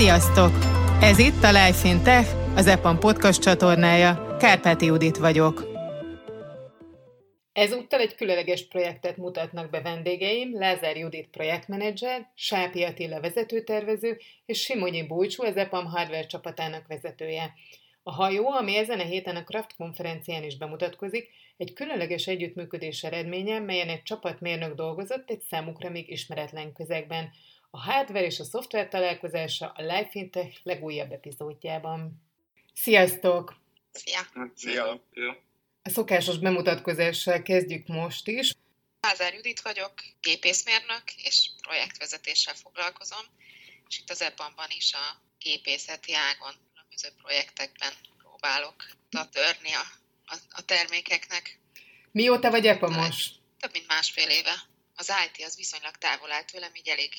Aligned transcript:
Sziasztok! 0.00 0.52
Ez 1.00 1.18
itt 1.18 1.42
a 1.42 1.50
Life 1.50 1.88
in 1.88 2.02
Tech, 2.02 2.34
az 2.56 2.66
EPAM 2.66 2.98
podcast 2.98 3.42
csatornája. 3.42 4.36
Kárpáti 4.38 4.84
Judit 4.84 5.16
vagyok. 5.16 5.68
Ezúttal 7.52 8.00
egy 8.00 8.14
különleges 8.14 8.68
projektet 8.68 9.16
mutatnak 9.16 9.70
be 9.70 9.80
vendégeim, 9.80 10.58
Lázár 10.58 10.96
Judit 10.96 11.28
projektmenedzser, 11.28 12.30
Sápi 12.34 12.82
Attila 12.82 13.20
vezetőtervező 13.20 14.18
és 14.46 14.60
Simonyi 14.60 15.06
Bújcsú, 15.06 15.44
az 15.44 15.56
EPAM 15.56 15.86
hardware 15.86 16.26
csapatának 16.26 16.86
vezetője. 16.86 17.54
A 18.02 18.12
hajó, 18.12 18.50
ami 18.50 18.76
ezen 18.76 19.00
a 19.00 19.04
héten 19.04 19.36
a 19.36 19.44
Kraft 19.44 19.76
konferencián 19.76 20.42
is 20.42 20.56
bemutatkozik, 20.56 21.28
egy 21.56 21.72
különleges 21.72 22.26
együttműködés 22.26 23.02
eredménye, 23.04 23.58
melyen 23.58 23.88
egy 23.88 24.02
csapatmérnök 24.02 24.74
dolgozott 24.74 25.30
egy 25.30 25.40
számukra 25.40 25.90
még 25.90 26.10
ismeretlen 26.10 26.72
közegben. 26.72 27.30
A 27.70 27.80
hardware 27.80 28.24
és 28.24 28.40
a 28.40 28.44
szoftver 28.44 28.88
találkozása 28.88 29.72
a 29.76 29.82
Life 29.82 30.08
Fintech 30.10 30.60
legújabb 30.62 31.12
epizódjában. 31.12 32.22
Sziasztok! 32.74 33.54
Szia! 33.92 34.20
Szia! 34.54 35.02
A 35.82 35.88
szokásos 35.88 36.38
bemutatkozással 36.38 37.42
kezdjük 37.42 37.86
most 37.86 38.28
is. 38.28 38.52
Lázár 39.00 39.34
Judit 39.34 39.60
vagyok, 39.60 39.92
gépészmérnök 40.20 41.02
és 41.16 41.50
projektvezetéssel 41.60 42.54
foglalkozom, 42.54 43.24
és 43.88 43.98
itt 43.98 44.10
az 44.10 44.22
EPAM-ban 44.22 44.70
is 44.76 44.92
a 44.92 45.20
gépészeti 45.38 46.14
ágon 46.14 46.54
különböző 46.72 47.08
projektekben 47.22 47.92
próbálok 48.18 48.74
törni 49.30 49.72
a, 49.72 49.84
a, 50.26 50.36
a 50.50 50.64
termékeknek. 50.64 51.58
Mióta 52.12 52.50
vagy 52.50 52.66
EPAMos? 52.66 53.28
Több 53.58 53.72
mint 53.72 53.86
másfél 53.86 54.28
éve. 54.28 54.54
Az 54.94 55.12
IT 55.26 55.44
az 55.44 55.56
viszonylag 55.56 55.96
távol 55.96 56.32
áll 56.32 56.44
tőlem, 56.44 56.74
így 56.74 56.88
elég 56.88 57.12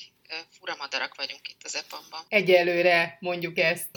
fura 0.50 0.76
madarak 0.78 1.14
vagyunk 1.14 1.48
itt 1.48 1.62
az 1.64 1.76
EPAM-ban. 1.76 2.20
Egyelőre 2.28 3.16
mondjuk 3.20 3.58
ezt. 3.58 3.88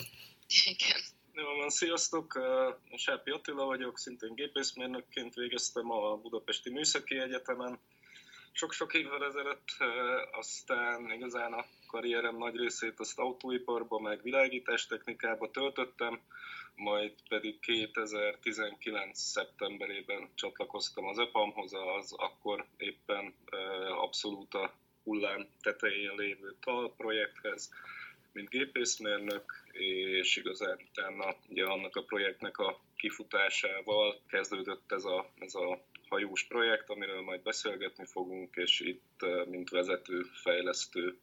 Igen. 0.63 0.99
Jó, 1.34 1.55
van, 1.55 1.70
sziasztok! 1.70 2.40
Sápi 2.96 3.32
Attila 3.32 3.65
vagyok, 3.65 3.98
szintén 3.98 4.35
gépészmérnökként 4.35 5.34
végeztem 5.34 5.91
a 5.91 6.15
Budapesti 6.15 6.70
Műszaki 6.70 7.20
Egyetemen. 7.20 7.79
Sok-sok 8.51 8.93
évvel 8.93 9.26
ezelőtt 9.26 9.68
aztán 10.32 11.12
igazán 11.12 11.54
a 11.54 11.65
karrierem 11.87 12.38
nagy 12.38 12.55
részét 12.55 12.99
azt 12.99 13.20
autóiparba, 13.20 13.99
meg 13.99 14.21
világítástechnikába 14.21 15.51
töltöttem, 15.51 16.21
majd 16.76 17.13
pedig 17.29 17.60
2019. 17.60 19.20
szeptemberében 19.20 20.29
csatlakoztam 20.35 21.05
az 21.05 21.20
EPAM-hoz, 21.20 21.71
az 21.98 22.13
akkor 22.13 22.65
éppen 22.77 23.35
abszolút 23.99 24.54
a 24.54 24.73
hullám 25.05 25.48
tetején 25.61 26.13
lévő 26.15 26.55
TAL 26.59 26.93
projekthez, 26.98 27.73
mint 28.31 28.49
gépészmérnök, 28.49 29.63
és 29.71 30.35
igazán 30.35 30.79
utána 30.91 31.35
ugye 31.49 31.65
annak 31.65 31.95
a 31.95 32.03
projektnek 32.03 32.57
a 32.57 32.79
kifutásával 32.95 34.21
kezdődött 34.27 34.91
ez 34.91 35.03
a, 35.03 35.31
ez 35.39 35.55
a 35.55 35.81
hajós 36.09 36.43
projekt, 36.43 36.89
amiről 36.89 37.21
majd 37.21 37.41
beszélgetni 37.41 38.05
fogunk, 38.05 38.55
és 38.55 38.79
itt, 38.79 39.26
mint 39.49 39.70
vezető, 39.70 40.21
fejlesztő 40.21 41.17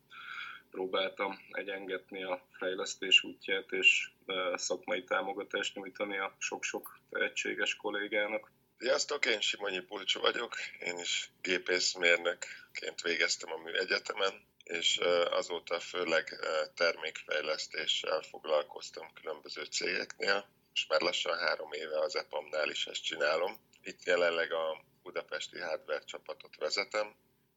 próbáltam 0.71 1.39
egyengetni 1.51 2.23
a 2.23 2.43
fejlesztés 2.51 3.23
útját, 3.23 3.73
és 3.73 4.11
szakmai 4.55 5.05
támogatást 5.05 5.75
nyújtani 5.75 6.19
a 6.19 6.35
sok-sok 6.39 6.99
tehetséges 7.11 7.77
kollégának. 7.77 8.51
Sziasztok, 8.83 9.27
én 9.27 9.41
Simonyi 9.41 9.81
Pulcsó 9.81 10.21
vagyok, 10.21 10.55
én 10.79 10.99
is 10.99 11.31
gépészmérnökként 11.43 13.01
végeztem 13.03 13.53
a 13.53 13.57
műegyetemen, 13.57 14.47
és 14.65 14.97
azóta 15.31 15.81
főleg 15.81 16.39
termékfejlesztéssel 16.75 18.23
foglalkoztam 18.23 19.13
különböző 19.13 19.65
cégeknél, 19.65 20.49
és 20.75 20.87
már 20.87 21.01
lassan 21.01 21.39
három 21.39 21.73
éve 21.73 21.99
az 21.99 22.17
EPAM-nál 22.17 22.71
is 22.71 22.87
ezt 22.87 23.05
csinálom. 23.05 23.61
Itt 23.83 24.03
jelenleg 24.03 24.53
a 24.53 24.85
budapesti 25.03 25.59
hardware 25.59 26.05
csapatot 26.05 26.57
vezetem, 26.57 27.15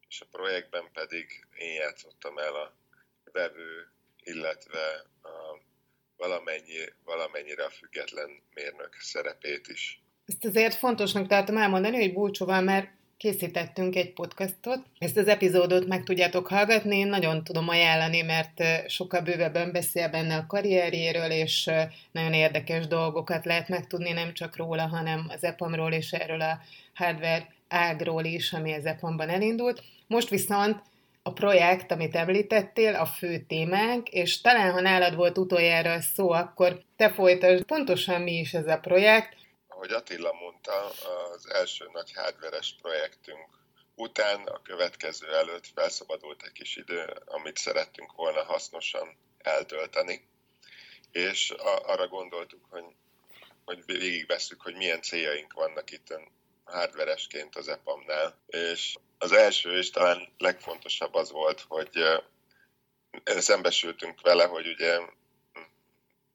és 0.08 0.20
a 0.20 0.26
projektben 0.30 0.92
pedig 0.92 1.46
én 1.56 1.72
játszottam 1.72 2.38
el 2.38 2.54
a 2.54 2.76
vevő, 3.32 3.92
illetve 4.22 5.04
a 5.22 5.60
valamennyi, 6.16 6.92
valamennyire 7.04 7.64
a 7.64 7.70
független 7.70 8.42
mérnök 8.54 8.94
szerepét 9.00 9.68
is. 9.68 10.00
Ezt 10.26 10.44
azért 10.44 10.74
fontosnak 10.74 11.26
tartom 11.26 11.56
elmondani, 11.56 11.96
hogy 11.96 12.12
búcsúval 12.12 12.60
már 12.60 12.88
készítettünk 13.16 13.96
egy 13.96 14.12
podcastot. 14.12 14.78
Ezt 14.98 15.16
az 15.16 15.28
epizódot 15.28 15.86
meg 15.86 16.02
tudjátok 16.02 16.46
hallgatni, 16.46 16.96
én 16.96 17.06
nagyon 17.06 17.44
tudom 17.44 17.68
ajánlani, 17.68 18.22
mert 18.22 18.62
sokkal 18.88 19.20
bővebben 19.20 19.72
beszél 19.72 20.08
benne 20.08 20.36
a 20.36 20.46
karrierjéről, 20.46 21.30
és 21.30 21.70
nagyon 22.12 22.32
érdekes 22.32 22.86
dolgokat 22.86 23.44
lehet 23.44 23.68
megtudni, 23.68 24.12
nem 24.12 24.32
csak 24.32 24.56
róla, 24.56 24.86
hanem 24.86 25.26
az 25.28 25.44
EPAM-ról 25.44 25.92
és 25.92 26.12
erről 26.12 26.40
a 26.40 26.58
hardware 26.94 27.46
ágról 27.68 28.24
is, 28.24 28.52
ami 28.52 28.72
az 28.74 28.86
EPAM-ban 28.86 29.28
elindult. 29.28 29.82
Most 30.06 30.28
viszont 30.28 30.82
a 31.22 31.32
projekt, 31.32 31.92
amit 31.92 32.16
említettél, 32.16 32.94
a 32.94 33.06
fő 33.06 33.38
témánk, 33.38 34.08
és 34.08 34.40
talán, 34.40 34.72
ha 34.72 34.80
nálad 34.80 35.14
volt 35.14 35.38
utoljára 35.38 36.00
szó, 36.00 36.30
akkor 36.30 36.82
te 36.96 37.10
folytasd, 37.10 37.64
pontosan 37.64 38.20
mi 38.20 38.32
is 38.32 38.54
ez 38.54 38.66
a 38.66 38.78
projekt, 38.78 39.34
ahogy 39.76 39.92
Attila 39.92 40.32
mondta, 40.32 40.88
az 41.32 41.50
első 41.50 41.88
nagy 41.92 42.12
hardveres 42.12 42.76
projektünk 42.82 43.46
után 43.94 44.46
a 44.46 44.62
következő 44.62 45.34
előtt 45.34 45.66
felszabadult 45.74 46.42
egy 46.42 46.52
kis 46.52 46.76
idő, 46.76 47.22
amit 47.24 47.56
szerettünk 47.56 48.12
volna 48.12 48.44
hasznosan 48.44 49.16
eltölteni, 49.38 50.28
és 51.10 51.50
arra 51.82 52.08
gondoltuk, 52.08 52.64
hogy, 52.70 52.84
hogy 53.64 53.84
végigvesszük, 53.84 54.60
hogy 54.60 54.74
milyen 54.76 55.02
céljaink 55.02 55.52
vannak 55.52 55.90
itt 55.90 56.14
hardveresként 56.64 57.56
az 57.56 57.68
EPAM-nál, 57.68 58.38
és 58.46 58.96
az 59.18 59.32
első 59.32 59.78
és 59.78 59.90
talán 59.90 60.28
legfontosabb 60.38 61.14
az 61.14 61.30
volt, 61.30 61.64
hogy 61.68 62.02
szembesültünk 63.24 64.20
vele, 64.20 64.44
hogy 64.44 64.66
ugye 64.66 65.00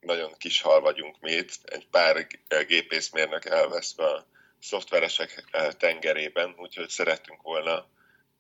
nagyon 0.02 0.34
kis 0.38 0.62
hal 0.62 0.82
vagyunk 0.82 1.20
mi 1.20 1.32
itt, 1.32 1.52
egy 1.64 1.88
pár 1.88 2.28
gépészmérnök 2.68 3.46
elveszve 3.46 4.06
a 4.06 4.26
szoftveresek 4.60 5.44
eh, 5.52 5.72
tengerében, 5.72 6.56
úgyhogy 6.58 6.90
szerettünk 6.90 7.42
volna 7.42 7.88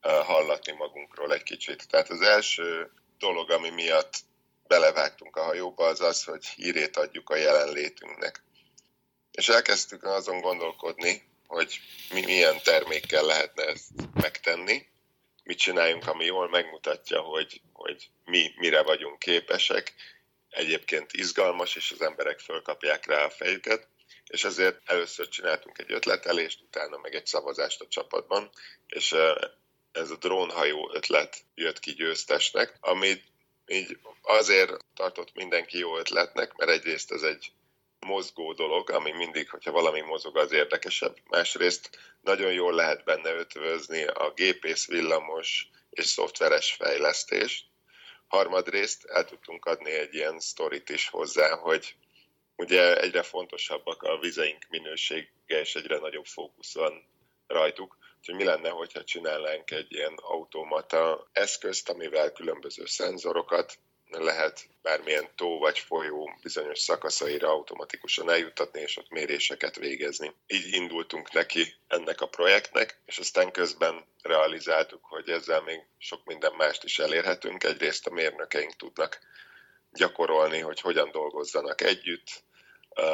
eh, 0.01 0.25
hallatni 0.25 0.71
magunkról 0.71 1.33
egy 1.33 1.43
kicsit. 1.43 1.87
Tehát 1.89 2.09
az 2.09 2.21
első 2.21 2.91
dolog, 3.17 3.51
ami 3.51 3.69
miatt 3.69 4.13
belevágtunk 4.67 5.35
a 5.35 5.43
hajóba, 5.43 5.85
az 5.85 6.01
az, 6.01 6.23
hogy 6.23 6.45
hírét 6.45 6.97
adjuk 6.97 7.29
a 7.29 7.35
jelenlétünknek. 7.35 8.43
És 9.31 9.49
elkezdtük 9.49 10.03
azon 10.03 10.41
gondolkodni, 10.41 11.29
hogy 11.47 11.79
mi 12.13 12.21
milyen 12.25 12.61
termékkel 12.63 13.23
lehetne 13.23 13.63
ezt 13.63 13.89
megtenni, 14.13 14.89
mit 15.43 15.57
csináljunk, 15.57 16.07
ami 16.07 16.25
jól 16.25 16.49
megmutatja, 16.49 17.21
hogy, 17.21 17.61
hogy 17.73 18.09
mi 18.25 18.53
mire 18.55 18.83
vagyunk 18.83 19.19
képesek, 19.19 19.93
egyébként 20.51 21.13
izgalmas, 21.13 21.75
és 21.75 21.91
az 21.91 22.01
emberek 22.01 22.39
fölkapják 22.39 23.05
rá 23.05 23.23
a 23.23 23.29
fejüket, 23.29 23.87
és 24.27 24.43
ezért 24.43 24.81
először 24.85 25.27
csináltunk 25.27 25.77
egy 25.77 25.91
ötletelést, 25.91 26.61
utána 26.61 26.97
meg 26.97 27.15
egy 27.15 27.25
szavazást 27.25 27.81
a 27.81 27.87
csapatban, 27.87 28.49
és 28.87 29.15
ez 29.91 30.09
a 30.09 30.15
drónhajó 30.15 30.91
ötlet 30.93 31.43
jött 31.55 31.79
ki 31.79 31.91
győztesnek, 31.91 32.77
amit 32.79 33.23
így 33.67 33.97
azért 34.21 34.71
tartott 34.95 35.33
mindenki 35.33 35.77
jó 35.77 35.97
ötletnek, 35.97 36.53
mert 36.53 36.71
egyrészt 36.71 37.11
ez 37.11 37.21
egy 37.21 37.51
mozgó 37.99 38.53
dolog, 38.53 38.89
ami 38.89 39.11
mindig, 39.11 39.49
hogyha 39.49 39.71
valami 39.71 40.01
mozog, 40.01 40.37
az 40.37 40.51
érdekesebb. 40.51 41.17
Másrészt 41.29 41.89
nagyon 42.21 42.53
jól 42.53 42.73
lehet 42.73 43.03
benne 43.03 43.33
ötvözni 43.33 44.03
a 44.03 44.31
gépész, 44.35 44.87
villamos 44.87 45.69
és 45.89 46.05
szoftveres 46.05 46.73
fejlesztést, 46.73 47.65
harmadrészt 48.31 49.05
el 49.05 49.25
tudtunk 49.25 49.65
adni 49.65 49.91
egy 49.91 50.13
ilyen 50.13 50.39
sztorit 50.39 50.89
is 50.89 51.09
hozzá, 51.09 51.55
hogy 51.55 51.95
ugye 52.55 53.01
egyre 53.01 53.23
fontosabbak 53.23 54.03
a 54.03 54.19
vizeink 54.19 54.65
minősége, 54.69 55.29
és 55.45 55.75
egyre 55.75 55.97
nagyobb 55.97 56.25
fókusz 56.25 56.73
van 56.73 57.03
rajtuk. 57.47 57.97
Úgyhogy 58.17 58.35
mi 58.35 58.43
lenne, 58.43 58.69
hogyha 58.69 59.03
csinálnánk 59.03 59.71
egy 59.71 59.91
ilyen 59.91 60.13
automata 60.15 61.27
eszközt, 61.31 61.89
amivel 61.89 62.31
különböző 62.31 62.85
szenzorokat 62.85 63.77
lehet 64.19 64.67
bármilyen 64.81 65.29
tó 65.35 65.59
vagy 65.59 65.79
folyó 65.79 66.37
bizonyos 66.41 66.79
szakaszaira 66.79 67.49
automatikusan 67.49 68.29
eljutatni, 68.29 68.81
és 68.81 68.97
ott 68.97 69.09
méréseket 69.09 69.75
végezni. 69.75 70.35
Így 70.47 70.73
indultunk 70.73 71.31
neki 71.31 71.73
ennek 71.87 72.21
a 72.21 72.27
projektnek, 72.27 73.01
és 73.05 73.17
aztán 73.17 73.51
közben 73.51 74.05
realizáltuk, 74.21 75.05
hogy 75.05 75.29
ezzel 75.29 75.61
még 75.61 75.79
sok 75.97 76.25
minden 76.25 76.53
mást 76.53 76.83
is 76.83 76.99
elérhetünk. 76.99 77.63
Egyrészt 77.63 78.07
a 78.07 78.11
mérnökeink 78.11 78.75
tudnak 78.75 79.19
gyakorolni, 79.91 80.59
hogy 80.59 80.81
hogyan 80.81 81.11
dolgozzanak 81.11 81.81
együtt, 81.81 82.43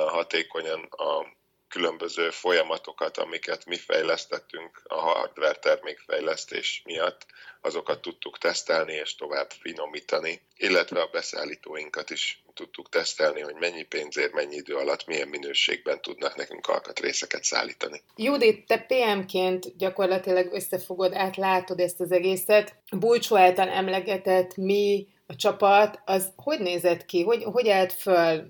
hatékonyan 0.08 0.84
a 0.84 1.37
különböző 1.70 2.30
folyamatokat, 2.30 3.18
amiket 3.18 3.66
mi 3.66 3.76
fejlesztettünk 3.76 4.82
a 4.84 5.00
hardware 5.00 5.54
termékfejlesztés 5.54 6.82
miatt, 6.86 7.26
azokat 7.62 8.02
tudtuk 8.02 8.38
tesztelni 8.38 8.94
és 8.94 9.16
tovább 9.16 9.52
finomítani, 9.52 10.42
illetve 10.58 11.02
a 11.02 11.10
beszállítóinkat 11.12 12.10
is 12.10 12.44
tudtuk 12.54 12.90
tesztelni, 12.90 13.42
hogy 13.42 13.56
mennyi 13.60 13.84
pénzért, 13.84 14.34
mennyi 14.34 14.56
idő 14.56 14.76
alatt, 14.76 15.06
milyen 15.06 15.28
minőségben 15.28 16.02
tudnak 16.02 16.36
nekünk 16.36 16.68
alkatrészeket 16.68 17.44
szállítani. 17.44 18.02
Judit, 18.16 18.66
te 18.66 18.78
PM-ként 18.78 19.78
gyakorlatilag 19.78 20.54
összefogod, 20.54 21.14
átlátod 21.14 21.80
ezt 21.80 22.00
az 22.00 22.12
egészet. 22.12 22.76
Bulcsó 22.92 23.36
által 23.36 23.70
emlegetett 23.70 24.56
mi, 24.56 25.08
a 25.28 25.36
csapat, 25.36 26.02
az 26.06 26.32
hogy 26.36 26.60
nézett 26.60 27.06
ki? 27.06 27.24
Hogy, 27.24 27.44
hogy 27.44 27.70
állt 27.70 27.94
föl? 27.94 28.46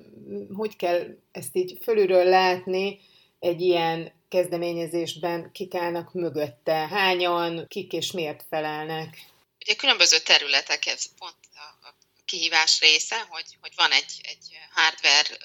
Hogy 0.54 0.76
kell 0.76 1.08
ezt 1.32 1.56
így 1.56 1.78
fölülről 1.82 2.24
látni 2.24 3.00
egy 3.40 3.62
ilyen 3.62 4.14
kezdeményezésben? 4.30 5.52
Kik 5.52 5.76
állnak 5.76 6.14
mögötte? 6.14 6.74
Hányan? 6.74 7.68
Kik 7.68 7.94
és 7.94 8.12
miért 8.12 8.46
felelnek? 8.50 9.26
Ugye 9.60 9.76
különböző 9.76 10.18
területek, 10.18 10.86
ez 10.86 11.06
pont 11.20 11.36
a 11.84 11.94
kihívás 12.26 12.80
része, 12.80 13.26
hogy, 13.30 13.58
hogy 13.62 13.72
van 13.76 13.92
egy, 13.92 14.22
egy 14.22 14.58
hardware 14.72 15.38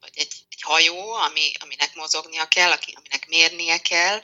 vagy 0.00 0.12
egy, 0.14 0.32
egy 0.50 0.62
hajó, 0.62 1.12
ami, 1.12 1.50
aminek 1.58 1.94
mozognia 1.94 2.48
kell, 2.48 2.70
aminek 2.70 3.28
mérnie 3.28 3.78
kell, 3.78 4.22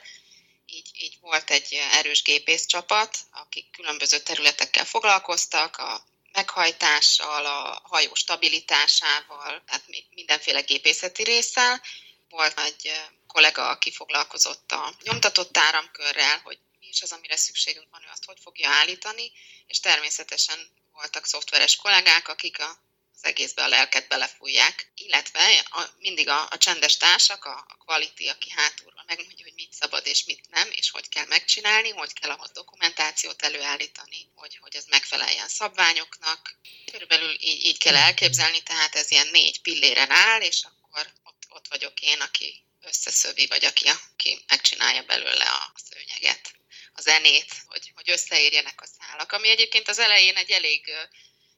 így, 0.65 0.89
így 0.93 1.17
volt 1.21 1.49
egy 1.49 1.79
erős 1.91 2.21
gépész 2.21 2.65
csapat, 2.65 3.17
akik 3.31 3.65
különböző 3.71 4.19
területekkel 4.19 4.85
foglalkoztak, 4.85 5.77
a 5.77 6.05
meghajtással, 6.31 7.45
a 7.45 7.81
hajó 7.83 8.13
stabilitásával, 8.13 9.63
tehát 9.65 9.83
mindenféle 10.09 10.61
gépészeti 10.61 11.23
résszel. 11.23 11.81
Volt 12.29 12.59
egy 12.59 12.91
kollega, 13.27 13.69
aki 13.69 13.91
foglalkozott 13.91 14.71
a 14.71 14.95
nyomtatott 15.03 15.57
áramkörrel, 15.57 16.39
hogy 16.43 16.59
mi 16.79 16.87
is 16.87 17.01
az, 17.01 17.11
amire 17.11 17.35
szükségünk 17.35 17.87
van, 17.91 18.03
ő 18.03 18.07
azt 18.11 18.25
hogy 18.25 18.37
fogja 18.41 18.69
állítani, 18.69 19.31
és 19.67 19.79
természetesen 19.79 20.69
voltak 20.91 21.25
szoftveres 21.25 21.75
kollégák, 21.75 22.27
akik 22.27 22.59
a 22.59 22.86
az 23.21 23.29
egészbe 23.29 23.63
a 23.63 23.67
lelket 23.67 24.07
belefújják, 24.07 24.91
illetve 24.95 25.63
a, 25.69 25.83
mindig 25.99 26.27
a, 26.27 26.47
a 26.49 26.57
csendes 26.57 26.97
társak, 26.97 27.45
a, 27.45 27.65
a 27.67 27.77
quality, 27.85 28.27
aki 28.27 28.49
hátulról 28.49 29.03
megmondja, 29.07 29.45
hogy 29.45 29.53
mit 29.53 29.73
szabad 29.73 30.07
és 30.07 30.23
mit 30.23 30.49
nem, 30.49 30.69
és 30.71 30.89
hogy 30.89 31.09
kell 31.09 31.25
megcsinálni, 31.25 31.89
hogy 31.89 32.13
kell 32.13 32.29
ahhoz 32.29 32.51
dokumentációt 32.51 33.41
előállítani, 33.41 34.29
hogy, 34.35 34.57
hogy 34.61 34.75
ez 34.75 34.85
megfeleljen 34.85 35.47
szabványoknak. 35.47 36.55
Körülbelül 36.91 37.31
így, 37.39 37.65
így 37.65 37.77
kell 37.77 37.95
elképzelni, 37.95 38.63
tehát 38.63 38.95
ez 38.95 39.11
ilyen 39.11 39.27
négy 39.27 39.61
pilléren 39.61 40.11
áll, 40.11 40.41
és 40.41 40.63
akkor 40.63 41.11
ott, 41.23 41.43
ott 41.49 41.67
vagyok 41.67 42.01
én, 42.01 42.21
aki 42.21 42.63
összeszövi, 42.81 43.47
vagy 43.47 43.65
aki, 43.65 43.87
aki 43.87 44.43
megcsinálja 44.47 45.03
belőle 45.03 45.45
a 45.45 45.71
szőnyeget, 45.89 46.55
a 46.93 47.01
zenét, 47.01 47.53
hogy, 47.65 47.91
hogy 47.95 48.09
összeérjenek 48.09 48.81
a 48.81 48.87
szálak, 48.99 49.31
ami 49.31 49.49
egyébként 49.49 49.87
az 49.87 49.99
elején 49.99 50.35
egy 50.35 50.51
elég 50.51 50.91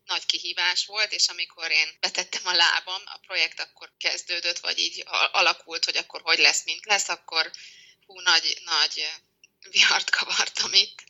nagy 0.09 0.25
kihívás 0.25 0.85
volt, 0.85 1.11
és 1.11 1.27
amikor 1.27 1.71
én 1.71 1.97
betettem 1.99 2.47
a 2.47 2.53
lábam, 2.53 3.01
a 3.05 3.17
projekt 3.17 3.59
akkor 3.59 3.91
kezdődött, 3.97 4.59
vagy 4.59 4.79
így 4.79 5.03
alakult, 5.31 5.85
hogy 5.85 5.97
akkor 5.97 6.21
hogy 6.21 6.39
lesz, 6.39 6.63
mint 6.63 6.85
lesz, 6.85 7.09
akkor 7.09 7.51
hú, 8.05 8.19
nagy, 8.19 8.61
nagy 8.65 9.11
vihart 9.69 10.09
kavartam 10.09 10.73
itt, 10.73 11.03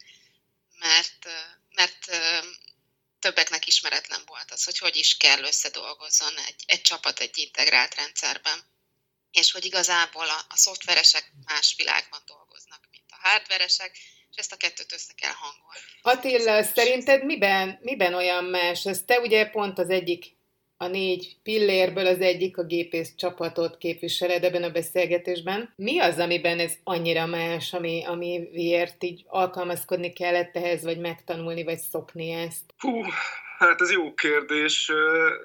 mert, 0.79 1.27
mert 1.69 2.05
többeknek 3.19 3.67
ismeretlen 3.67 4.23
volt 4.25 4.51
az, 4.51 4.63
hogy 4.63 4.77
hogy 4.77 4.95
is 4.95 5.17
kell 5.17 5.43
összedolgozzon 5.43 6.37
egy, 6.37 6.63
egy 6.65 6.81
csapat 6.81 7.19
egy 7.19 7.37
integrált 7.37 7.95
rendszerben, 7.95 8.63
és 9.31 9.51
hogy 9.51 9.65
igazából 9.65 10.29
a, 10.29 10.45
a 10.49 10.57
szoftveresek 10.57 11.31
más 11.43 11.73
világban 11.77 12.21
dolgoznak, 12.25 12.87
mint 12.91 13.11
a 13.11 13.27
hardveresek, 13.27 13.97
és 14.31 14.37
ezt 14.37 14.51
a 14.51 14.57
kettőt 14.57 14.93
össze 14.93 15.13
kell 15.15 15.33
hangolni. 15.33 15.87
Attila, 16.01 16.63
szerinted 16.63 17.25
miben, 17.25 17.79
miben 17.81 18.13
olyan 18.13 18.43
más? 18.43 18.85
Ez 18.85 19.03
te 19.05 19.19
ugye 19.19 19.49
pont 19.49 19.79
az 19.79 19.89
egyik 19.89 20.37
a 20.81 20.87
négy 20.87 21.37
pillérből 21.43 22.05
az 22.05 22.19
egyik 22.19 22.57
a 22.57 22.63
gépész 22.63 23.15
csapatot 23.15 23.77
képviseled 23.77 24.43
ebben 24.43 24.63
a 24.63 24.69
beszélgetésben. 24.69 25.73
Mi 25.75 25.99
az, 25.99 26.17
amiben 26.17 26.59
ez 26.59 26.73
annyira 26.83 27.25
más, 27.25 27.73
ami, 27.73 28.05
amiért 28.05 29.03
így 29.03 29.23
alkalmazkodni 29.27 30.13
kellett 30.13 30.55
ehhez, 30.55 30.83
vagy 30.83 30.99
megtanulni, 30.99 31.63
vagy 31.63 31.77
szokni 31.77 32.31
ezt? 32.31 32.73
Hú, 32.77 33.01
hát 33.57 33.81
ez 33.81 33.91
jó 33.91 34.13
kérdés. 34.13 34.91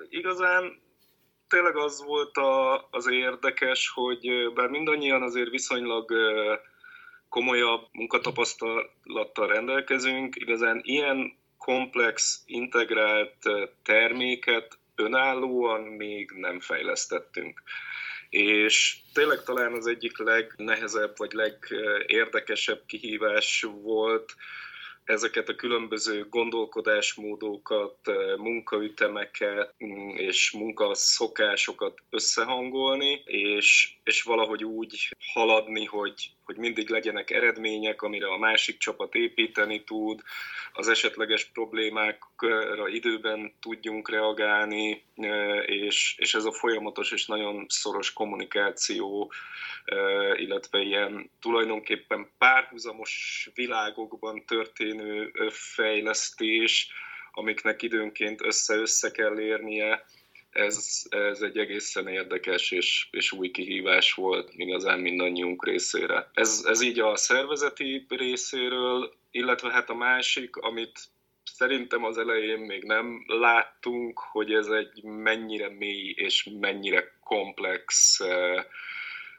igazán 0.08 0.82
tényleg 1.48 1.76
az 1.76 2.04
volt 2.04 2.36
a, 2.36 2.88
az 2.90 3.08
érdekes, 3.10 3.90
hogy 3.94 4.52
bár 4.54 4.68
mindannyian 4.68 5.22
azért 5.22 5.50
viszonylag 5.50 6.12
komolyabb 7.34 7.88
munkatapasztalattal 7.92 9.46
rendelkezünk, 9.46 10.36
igazán 10.36 10.80
ilyen 10.82 11.36
komplex, 11.58 12.42
integrált 12.46 13.36
terméket 13.82 14.78
önállóan 14.94 15.80
még 15.80 16.30
nem 16.30 16.60
fejlesztettünk. 16.60 17.62
És 18.30 18.96
tényleg 19.12 19.42
talán 19.42 19.72
az 19.72 19.86
egyik 19.86 20.18
legnehezebb 20.18 21.12
vagy 21.16 21.32
legérdekesebb 21.32 22.82
kihívás 22.86 23.66
volt 23.82 24.34
ezeket 25.04 25.48
a 25.48 25.54
különböző 25.54 26.26
gondolkodásmódokat, 26.28 27.98
munkaütemeket 28.36 29.74
mm, 29.84 30.08
és 30.08 30.50
munkaszokásokat 30.50 31.98
összehangolni, 32.10 33.22
és, 33.24 33.92
és 34.04 34.22
valahogy 34.22 34.64
úgy 34.64 35.16
haladni, 35.32 35.84
hogy, 35.84 36.30
hogy 36.44 36.56
mindig 36.56 36.88
legyenek 36.88 37.30
eredmények, 37.30 38.02
amire 38.02 38.26
a 38.26 38.38
másik 38.38 38.78
csapat 38.78 39.14
építeni 39.14 39.84
tud, 39.84 40.20
az 40.72 40.88
esetleges 40.88 41.44
problémákra 41.44 42.88
időben 42.88 43.52
tudjunk 43.60 44.10
reagálni, 44.10 45.04
és, 45.66 46.14
és 46.18 46.34
ez 46.34 46.44
a 46.44 46.52
folyamatos 46.52 47.12
és 47.12 47.26
nagyon 47.26 47.66
szoros 47.68 48.12
kommunikáció, 48.12 49.32
illetve 50.36 50.78
ilyen 50.78 51.30
tulajdonképpen 51.40 52.30
párhuzamos 52.38 53.48
világokban 53.54 54.44
történő 54.46 55.32
fejlesztés, 55.50 56.88
amiknek 57.32 57.82
időnként 57.82 58.42
össze-össze 58.42 59.10
kell 59.10 59.40
érnie, 59.40 60.04
ez, 60.54 61.02
ez 61.08 61.42
egy 61.42 61.58
egészen 61.58 62.08
érdekes 62.08 62.70
és, 62.70 63.08
és 63.10 63.32
új 63.32 63.50
kihívás 63.50 64.12
volt 64.12 64.50
igazán 64.56 65.00
mindannyiunk 65.00 65.64
részére. 65.64 66.30
Ez, 66.34 66.64
ez 66.66 66.80
így 66.80 67.00
a 67.00 67.16
szervezeti 67.16 68.06
részéről, 68.08 69.14
illetve 69.30 69.70
hát 69.70 69.90
a 69.90 69.94
másik, 69.94 70.56
amit 70.56 71.00
szerintem 71.44 72.04
az 72.04 72.18
elején 72.18 72.58
még 72.58 72.84
nem 72.84 73.24
láttunk, 73.26 74.18
hogy 74.18 74.52
ez 74.52 74.66
egy 74.66 75.02
mennyire 75.02 75.68
mély 75.68 76.14
és 76.16 76.48
mennyire 76.60 77.12
komplex 77.24 78.20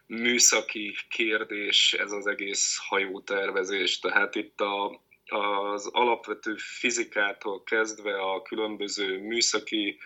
műszaki 0.07 0.95
kérdés 1.09 1.93
ez 1.93 2.11
az 2.11 2.27
egész 2.27 2.77
hajótervezés. 2.87 3.99
Tehát 3.99 4.35
itt 4.35 4.61
a, 4.61 5.01
az 5.25 5.87
alapvető 5.87 6.55
fizikától 6.57 7.63
kezdve 7.63 8.21
a 8.21 8.41
különböző 8.41 9.19
műszaki 9.19 9.97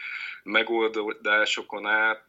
megoldásokon 0.43 1.85
át 1.85 2.25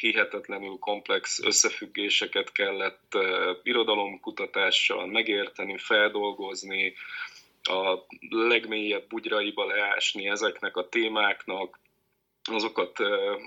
hihetetlenül 0.00 0.76
komplex 0.78 1.40
összefüggéseket 1.42 2.52
kellett 2.52 3.18
irodalomkutatással 3.62 5.06
megérteni, 5.06 5.78
feldolgozni, 5.78 6.94
a 7.62 7.98
legmélyebb 8.28 9.08
bugyraiba 9.08 9.66
leásni 9.66 10.28
ezeknek 10.28 10.76
a 10.76 10.88
témáknak, 10.88 11.80
azokat 12.50 12.98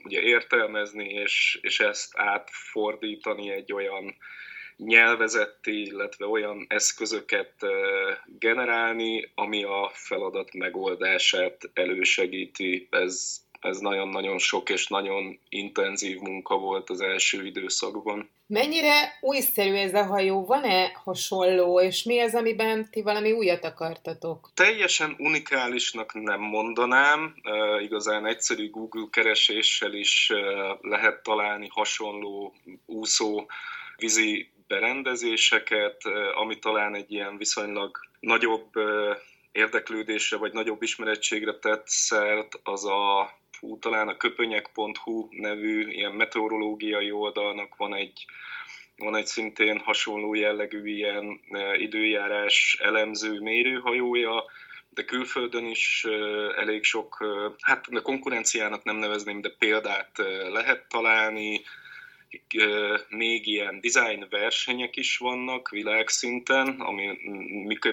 ugye 0.03 0.21
értelmezni, 0.21 1.09
és, 1.09 1.59
és 1.61 1.79
ezt 1.79 2.17
átfordítani 2.17 3.49
egy 3.49 3.73
olyan 3.73 4.15
nyelvezetté, 4.85 5.81
illetve 5.81 6.25
olyan 6.25 6.65
eszközöket 6.69 7.53
generálni, 8.39 9.31
ami 9.35 9.63
a 9.63 9.91
feladat 9.93 10.53
megoldását 10.53 11.69
elősegíti. 11.73 12.87
Ez, 12.91 13.41
ez 13.59 13.77
nagyon-nagyon 13.77 14.37
sok 14.37 14.69
és 14.69 14.87
nagyon 14.87 15.39
intenzív 15.49 16.19
munka 16.19 16.57
volt 16.57 16.89
az 16.89 17.01
első 17.01 17.45
időszakban. 17.45 18.29
Mennyire 18.47 19.17
újszerű 19.21 19.73
ez 19.73 19.93
a 19.93 20.05
hajó? 20.05 20.45
Van-e 20.45 20.91
hasonló, 21.03 21.81
és 21.81 22.03
mi 22.03 22.19
az, 22.19 22.35
amiben 22.35 22.89
ti 22.91 23.01
valami 23.01 23.31
újat 23.31 23.63
akartatok? 23.63 24.51
Teljesen 24.53 25.15
unikálisnak 25.17 26.13
nem 26.13 26.41
mondanám. 26.41 27.35
Uh, 27.43 27.83
igazán 27.83 28.25
egyszerű 28.25 28.69
Google 28.69 29.07
kereséssel 29.11 29.93
is 29.93 30.31
uh, 30.33 30.39
lehet 30.81 31.23
találni 31.23 31.67
hasonló 31.71 32.53
úszó 32.85 33.45
vízi 33.97 34.52
berendezéseket, 34.67 36.01
ami 36.33 36.59
talán 36.59 36.95
egy 36.95 37.11
ilyen 37.11 37.37
viszonylag 37.37 37.99
nagyobb 38.19 38.69
érdeklődésre 39.51 40.37
vagy 40.37 40.53
nagyobb 40.53 40.81
ismerettségre 40.81 41.53
tett 41.53 41.87
szert, 41.87 42.59
az 42.63 42.85
a 42.85 43.31
fú, 43.51 43.79
talán 43.79 44.07
a 44.07 44.17
köpönyek.hu 44.17 45.27
nevű 45.31 45.89
ilyen 45.89 46.11
meteorológiai 46.11 47.11
oldalnak 47.11 47.75
van 47.75 47.93
egy 47.95 48.25
van 48.97 49.15
egy 49.15 49.25
szintén 49.25 49.79
hasonló 49.79 50.33
jellegű 50.33 50.85
ilyen 50.85 51.39
időjárás 51.77 52.77
elemző 52.81 53.39
mérőhajója, 53.39 54.43
de 54.89 55.03
külföldön 55.03 55.65
is 55.65 56.05
elég 56.55 56.83
sok, 56.83 57.25
hát 57.61 57.87
a 57.91 58.01
konkurenciának 58.01 58.83
nem 58.83 58.95
nevezném, 58.95 59.41
de 59.41 59.49
példát 59.59 60.17
lehet 60.51 60.87
találni, 60.87 61.61
még 63.09 63.47
ilyen 63.47 63.79
design 63.81 64.27
versenyek 64.29 64.95
is 64.95 65.17
vannak 65.17 65.69
világszinten, 65.69 66.67
ami 66.67 67.17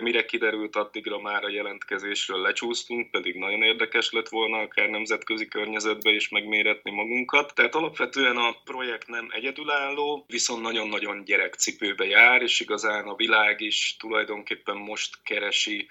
mire 0.01 0.25
kiderült 0.25 0.77
addigra 0.77 1.21
már 1.21 1.45
a 1.45 1.51
jelentkezésről 1.51 2.41
lecsúsztunk, 2.41 3.11
pedig 3.11 3.35
nagyon 3.35 3.63
érdekes 3.63 4.13
lett 4.13 4.29
volna 4.29 4.59
akár 4.59 4.89
nemzetközi 4.89 5.49
környezetbe 5.49 6.11
is 6.11 6.29
megméretni 6.29 6.91
magunkat. 6.91 7.55
Tehát 7.55 7.75
alapvetően 7.75 8.37
a 8.37 8.57
projekt 8.65 9.09
nem 9.09 9.29
egyedülálló, 9.31 10.25
viszont 10.29 10.63
nagyon-nagyon 10.63 11.25
gyerekcipőbe 11.25 12.07
jár, 12.07 12.43
és 12.43 12.61
igazán 12.61 13.07
a 13.07 13.17
világ 13.17 13.61
is 13.61 13.97
tulajdonképpen 13.99 14.77
most 14.77 15.19
keresi 15.23 15.89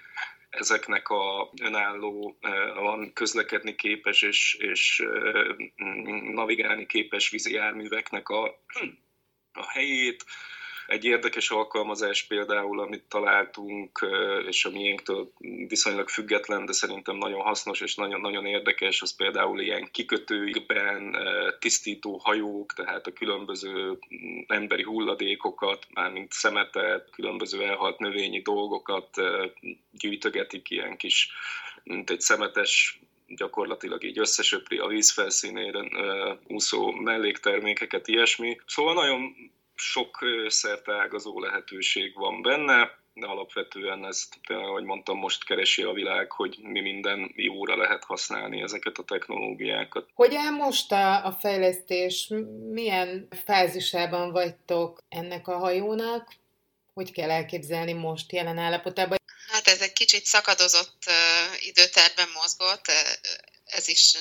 ezeknek 0.50 1.08
a 1.08 1.50
önálló, 1.62 2.38
van 2.74 3.12
közlekedni 3.12 3.74
képes 3.74 4.22
és, 4.22 4.54
és 4.54 5.06
navigálni 6.32 6.86
képes 6.86 7.30
vízi 7.30 7.52
járműveknek 7.52 8.28
a, 8.28 8.44
a 9.52 9.70
helyét, 9.70 10.24
egy 10.90 11.04
érdekes 11.04 11.50
alkalmazás 11.50 12.22
például, 12.22 12.80
amit 12.80 13.04
találtunk, 13.08 14.06
és 14.48 14.64
a 14.64 14.70
miénktől 14.70 15.32
viszonylag 15.68 16.08
független, 16.08 16.64
de 16.64 16.72
szerintem 16.72 17.16
nagyon 17.16 17.40
hasznos 17.40 17.80
és 17.80 17.94
nagyon-nagyon 17.94 18.46
érdekes, 18.46 19.02
az 19.02 19.16
például 19.16 19.60
ilyen 19.60 19.88
kikötőikben 19.90 21.16
tisztító 21.58 22.16
hajók, 22.16 22.72
tehát 22.72 23.06
a 23.06 23.12
különböző 23.12 23.98
emberi 24.46 24.82
hulladékokat, 24.82 25.86
mármint 25.94 26.32
szemetet, 26.32 27.10
különböző 27.10 27.62
elhalt 27.62 27.98
növényi 27.98 28.40
dolgokat 28.40 29.08
gyűjtögetik 29.90 30.70
ilyen 30.70 30.96
kis, 30.96 31.30
mint 31.84 32.10
egy 32.10 32.20
szemetes 32.20 33.00
gyakorlatilag 33.26 34.04
így 34.04 34.18
összesöpri 34.18 34.78
a 34.78 34.86
vízfelszínére 34.86 35.88
úszó 36.46 36.90
melléktermékeket, 36.90 38.08
ilyesmi. 38.08 38.60
Szóval 38.66 38.94
nagyon 38.94 39.34
sok 39.80 40.18
szerteágazó 40.46 41.40
lehetőség 41.40 42.14
van 42.14 42.42
benne, 42.42 42.98
de 43.14 43.26
alapvetően 43.26 44.04
ezt, 44.04 44.34
ahogy 44.46 44.84
mondtam, 44.84 45.18
most 45.18 45.44
keresi 45.44 45.82
a 45.82 45.92
világ, 45.92 46.32
hogy 46.32 46.58
mi 46.62 46.80
minden 46.80 47.32
jóra 47.36 47.76
lehet 47.76 48.04
használni 48.04 48.62
ezeket 48.62 48.98
a 48.98 49.04
technológiákat. 49.04 50.08
Hogy 50.14 50.34
áll 50.34 50.50
most 50.50 50.92
a, 50.92 51.24
a 51.26 51.32
fejlesztés? 51.32 52.32
Milyen 52.70 53.28
fázisában 53.44 54.32
vagytok 54.32 55.02
ennek 55.08 55.48
a 55.48 55.58
hajónak? 55.58 56.34
Hogy 56.94 57.12
kell 57.12 57.30
elképzelni 57.30 57.92
most 57.92 58.32
jelen 58.32 58.58
állapotában? 58.58 59.18
Hát 59.52 59.66
ez 59.66 59.80
egy 59.80 59.92
kicsit 59.92 60.24
szakadozott 60.24 61.02
uh, 61.06 61.66
időterben 61.66 62.28
mozgott, 62.34 62.84
ez 63.64 63.88
is 63.88 64.14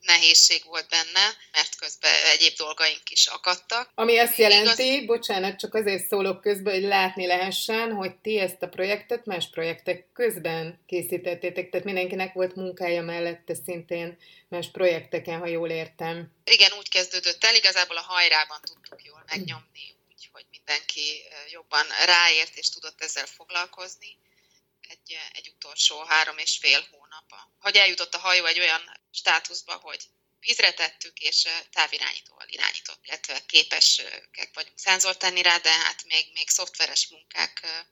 nehézség 0.00 0.62
volt 0.64 0.88
benne, 0.88 1.36
mert 1.52 1.74
közben 1.76 2.24
egyéb 2.24 2.56
dolgaink 2.56 3.10
is 3.10 3.26
akadtak. 3.26 3.90
Ami 3.94 4.18
azt 4.18 4.36
jelenti, 4.36 4.92
Igaz... 4.92 5.06
bocsánat, 5.06 5.58
csak 5.58 5.74
azért 5.74 6.06
szólok 6.06 6.40
közben, 6.40 6.74
hogy 6.74 6.82
látni 6.82 7.26
lehessen, 7.26 7.92
hogy 7.92 8.14
ti 8.14 8.38
ezt 8.38 8.62
a 8.62 8.68
projektet 8.68 9.24
más 9.24 9.50
projektek 9.50 10.12
közben 10.12 10.84
készítettétek, 10.86 11.70
tehát 11.70 11.86
mindenkinek 11.86 12.32
volt 12.32 12.54
munkája 12.54 13.02
mellette 13.02 13.54
szintén 13.64 14.18
más 14.48 14.70
projekteken, 14.70 15.38
ha 15.38 15.46
jól 15.46 15.70
értem. 15.70 16.32
Igen, 16.44 16.72
úgy 16.78 16.88
kezdődött 16.88 17.44
el, 17.44 17.54
igazából 17.54 17.96
a 17.96 18.00
hajrában 18.00 18.60
tudtuk 18.62 19.04
jól 19.04 19.24
megnyomni, 19.26 19.96
úgyhogy 20.10 20.44
mindenki 20.50 21.22
jobban 21.50 21.86
ráért 22.04 22.56
és 22.56 22.68
tudott 22.68 23.02
ezzel 23.02 23.26
foglalkozni 23.26 24.18
egy, 24.88 25.18
egy 25.32 25.52
utolsó 25.56 26.02
három 26.02 26.38
és 26.38 26.58
fél 26.60 26.86
hónapa. 26.90 27.50
Hogy 27.60 27.76
eljutott 27.76 28.14
a 28.14 28.18
hajó 28.18 28.44
egy 28.44 28.60
olyan 28.60 28.99
státuszba, 29.10 29.74
hogy 29.74 30.08
vízre 30.40 30.72
tettük, 30.72 31.18
és 31.18 31.48
távirányítóval 31.72 32.48
irányított, 32.48 33.06
illetve 33.06 33.46
képesek 33.46 34.50
vagyunk 34.54 34.78
szenzort 34.78 35.18
tenni 35.18 35.42
rá, 35.42 35.58
de 35.58 35.70
hát 35.70 36.04
még, 36.04 36.32
még 36.32 36.48
szoftveres 36.48 37.06
munkák 37.06 37.84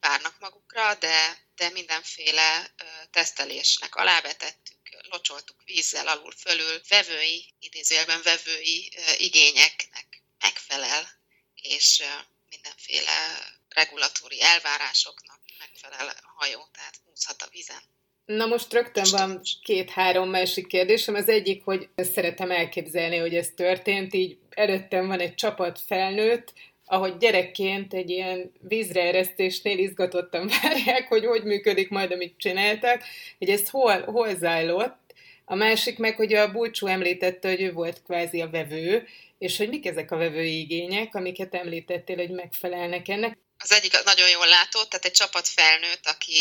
várnak 0.00 0.38
magukra, 0.38 0.94
de, 0.94 1.38
de 1.54 1.70
mindenféle 1.70 2.74
tesztelésnek 3.10 3.94
alávetettük, 3.94 4.80
locsoltuk 5.08 5.62
vízzel 5.64 6.08
alul 6.08 6.32
fölül, 6.32 6.82
vevői, 6.88 7.54
idézőjelben 7.58 8.22
vevői 8.22 8.92
igényeknek 9.16 10.22
megfelel, 10.38 11.10
és 11.54 12.02
mindenféle 12.48 13.38
regulatóri 13.68 14.42
elvárásoknak 14.42 15.40
megfelel 15.58 16.08
a 16.08 16.32
hajó, 16.36 16.68
tehát 16.72 17.00
úszhat 17.04 17.42
a 17.42 17.48
vízen. 17.48 17.82
Na 18.24 18.46
most 18.46 18.72
rögtön 18.72 19.04
van 19.10 19.40
két-három 19.62 20.28
másik 20.28 20.66
kérdésem. 20.66 21.14
Az 21.14 21.28
egyik, 21.28 21.64
hogy 21.64 21.88
szeretem 21.96 22.50
elképzelni, 22.50 23.16
hogy 23.16 23.34
ez 23.34 23.48
történt, 23.56 24.14
így 24.14 24.38
előttem 24.50 25.06
van 25.06 25.20
egy 25.20 25.34
csapat 25.34 25.80
felnőtt, 25.86 26.52
ahogy 26.84 27.16
gyerekként 27.16 27.94
egy 27.94 28.10
ilyen 28.10 28.52
vízreeresztésnél 28.60 29.78
izgatottan 29.78 30.50
várják, 30.62 31.08
hogy 31.08 31.24
hogy 31.24 31.44
működik 31.44 31.88
majd, 31.88 32.12
amit 32.12 32.34
csináltak, 32.38 33.02
hogy 33.38 33.48
ez 33.48 33.68
hol, 33.68 34.02
hol 34.02 34.36
zajlott. 34.36 35.00
A 35.44 35.54
másik 35.54 35.98
meg, 35.98 36.16
hogy 36.16 36.34
a 36.34 36.52
Bulcsú 36.52 36.86
említette, 36.86 37.48
hogy 37.48 37.60
ő 37.62 37.72
volt 37.72 38.02
kvázi 38.02 38.40
a 38.40 38.50
vevő, 38.50 39.08
és 39.38 39.56
hogy 39.56 39.68
mik 39.68 39.86
ezek 39.86 40.10
a 40.10 40.16
vevői 40.16 40.58
igények, 40.58 41.14
amiket 41.14 41.54
említettél, 41.54 42.16
hogy 42.16 42.30
megfelelnek 42.30 43.08
ennek. 43.08 43.38
Az 43.58 43.72
egyik 43.72 44.04
nagyon 44.04 44.28
jól 44.28 44.46
látott, 44.46 44.88
tehát 44.88 45.04
egy 45.04 45.12
csapat 45.12 45.48
felnőtt, 45.48 46.06
aki 46.06 46.34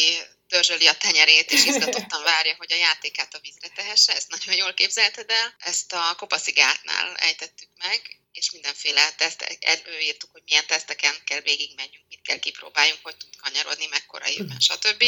törzsöli 0.51 0.87
a 0.87 0.97
tenyerét, 0.97 1.51
és 1.51 1.65
izgatottan 1.65 2.23
várja, 2.23 2.55
hogy 2.57 2.71
a 2.73 2.83
játékát 2.87 3.33
a 3.33 3.39
vízre 3.39 3.67
tehesse, 3.67 4.15
ezt 4.15 4.29
nagyon 4.29 4.55
jól 4.55 4.73
képzelted 4.73 5.29
el. 5.29 5.55
Ezt 5.59 5.93
a 5.93 6.15
kopaszigátnál 6.17 7.15
ejtettük 7.15 7.69
meg, 7.77 8.19
és 8.31 8.51
mindenféle 8.51 9.11
tesztek, 9.11 9.57
előírtuk, 9.65 10.31
hogy 10.31 10.41
milyen 10.45 10.65
teszteken 10.67 11.15
kell 11.25 11.41
végigmenjünk, 11.41 12.05
mit 12.09 12.21
kell 12.21 12.39
kipróbáljunk, 12.39 12.99
hogy 13.03 13.17
tud 13.17 13.35
kanyarodni, 13.35 13.85
mekkora 13.85 14.27
évben, 14.27 14.59
stb. 14.59 15.03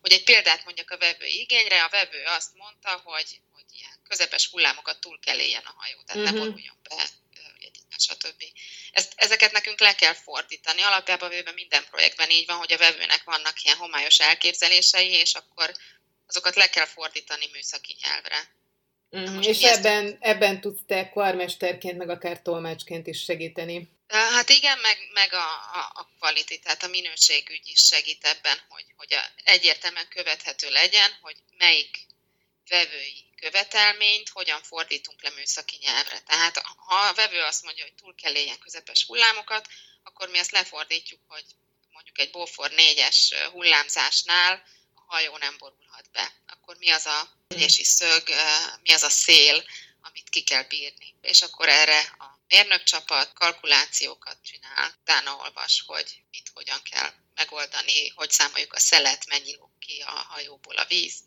Hogy 0.00 0.12
egy 0.12 0.24
példát 0.24 0.64
mondjak 0.64 0.90
a 0.90 0.98
vevő 0.98 1.26
igényre, 1.26 1.84
a 1.84 1.88
vevő 1.88 2.22
azt 2.24 2.54
mondta, 2.54 3.00
hogy, 3.04 3.40
hogy 3.52 3.64
ilyen 3.78 4.00
közepes 4.08 4.48
hullámokat 4.50 5.00
túl 5.00 5.18
kell 5.18 5.38
éljen 5.38 5.62
a 5.64 5.74
hajó, 5.76 6.02
tehát 6.06 6.22
uh-huh. 6.22 6.24
ne 6.24 6.30
mhm. 6.30 6.48
boruljon 6.48 6.78
be 6.82 7.08
stb. 8.00 8.42
Ezt, 8.92 9.12
ezeket 9.16 9.52
nekünk 9.52 9.80
le 9.80 9.94
kell 9.94 10.14
fordítani. 10.14 10.82
Alapjában 10.82 11.28
véve 11.28 11.52
minden 11.52 11.84
projektben 11.90 12.30
így 12.30 12.46
van, 12.46 12.56
hogy 12.56 12.72
a 12.72 12.78
vevőnek 12.78 13.24
vannak 13.24 13.62
ilyen 13.62 13.76
homályos 13.76 14.18
elképzelései, 14.18 15.10
és 15.10 15.34
akkor 15.34 15.72
azokat 16.26 16.54
le 16.54 16.70
kell 16.70 16.86
fordítani 16.86 17.48
műszaki 17.52 17.96
nyelvre. 18.02 18.54
Mm, 19.16 19.40
és 19.40 19.62
ebben, 19.62 20.06
ezt... 20.06 20.16
ebben 20.20 20.60
tudsz 20.60 20.80
te 20.86 21.08
karmesterként, 21.08 21.96
meg 21.96 22.08
akár 22.08 22.42
tolmácsként 22.42 23.06
is 23.06 23.22
segíteni. 23.22 23.88
Hát 24.08 24.48
igen, 24.48 24.78
meg, 24.78 24.98
meg 25.12 25.32
a, 25.32 25.48
a, 25.72 25.90
a 25.94 26.08
quality, 26.18 26.58
tehát 26.62 26.82
a 26.82 26.88
minőségügy 26.88 27.68
is 27.68 27.80
segít 27.80 28.24
ebben, 28.24 28.58
hogy, 28.68 28.84
hogy 28.96 29.14
a, 29.14 29.20
egyértelműen 29.44 30.08
követhető 30.08 30.70
legyen, 30.70 31.10
hogy 31.20 31.36
melyik 31.58 32.05
vevői 32.68 33.24
követelményt 33.36 34.28
hogyan 34.28 34.62
fordítunk 34.62 35.22
le 35.22 35.30
műszaki 35.30 35.76
nyelvre. 35.80 36.20
Tehát 36.20 36.58
ha 36.58 36.94
a 36.94 37.14
vevő 37.14 37.42
azt 37.42 37.62
mondja, 37.62 37.84
hogy 37.84 37.94
túl 37.94 38.14
kell 38.14 38.34
éljen 38.34 38.58
közepes 38.58 39.04
hullámokat, 39.04 39.68
akkor 40.02 40.28
mi 40.28 40.38
ezt 40.38 40.50
lefordítjuk, 40.50 41.20
hogy 41.28 41.44
mondjuk 41.92 42.18
egy 42.18 42.30
Bofor 42.30 42.70
4-es 42.76 43.48
hullámzásnál 43.52 44.62
a 44.94 45.00
hajó 45.06 45.36
nem 45.36 45.56
borulhat 45.58 46.10
be. 46.10 46.32
Akkor 46.46 46.76
mi 46.76 46.90
az 46.90 47.06
a 47.06 47.28
egyesi 47.48 47.84
szög, 47.84 48.28
mi 48.82 48.92
az 48.92 49.02
a 49.02 49.10
szél, 49.10 49.64
amit 50.00 50.28
ki 50.28 50.42
kell 50.42 50.62
bírni. 50.62 51.14
És 51.20 51.42
akkor 51.42 51.68
erre 51.68 51.98
a 51.98 52.40
mérnökcsapat 52.48 53.32
kalkulációkat 53.32 54.38
csinál, 54.42 54.94
utána 55.00 55.36
olvas, 55.36 55.82
hogy 55.86 56.22
mit 56.30 56.50
hogyan 56.54 56.82
kell 56.82 57.12
megoldani, 57.34 58.08
hogy 58.08 58.30
számoljuk 58.30 58.72
a 58.72 58.78
szelet, 58.78 59.26
mennyi 59.26 59.58
ki 59.78 60.00
a 60.00 60.10
hajóból 60.10 60.76
a 60.76 60.84
víz, 60.84 61.22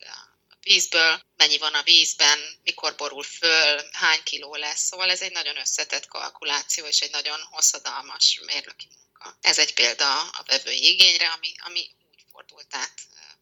vízből, 0.62 1.22
mennyi 1.38 1.58
van 1.58 1.74
a 1.74 1.84
vízben, 1.84 2.40
mikor 2.64 2.96
borul 2.98 3.24
föl, 3.24 3.90
hány 3.92 4.24
kiló 4.24 4.56
lesz. 4.56 4.84
Szóval 4.84 5.10
ez 5.10 5.22
egy 5.22 5.32
nagyon 5.32 5.58
összetett 5.58 6.08
kalkuláció 6.08 6.86
és 6.86 7.00
egy 7.00 7.12
nagyon 7.12 7.40
hosszadalmas 7.52 8.40
mérnöki 8.46 8.88
munka. 8.96 9.38
Ez 9.42 9.60
egy 9.60 9.74
példa 9.74 10.22
a 10.22 10.44
vevői 10.46 10.90
igényre, 10.90 11.28
ami, 11.28 11.52
ami 11.66 11.80
úgy 12.12 12.24
fordult 12.32 12.76
át 12.76 12.94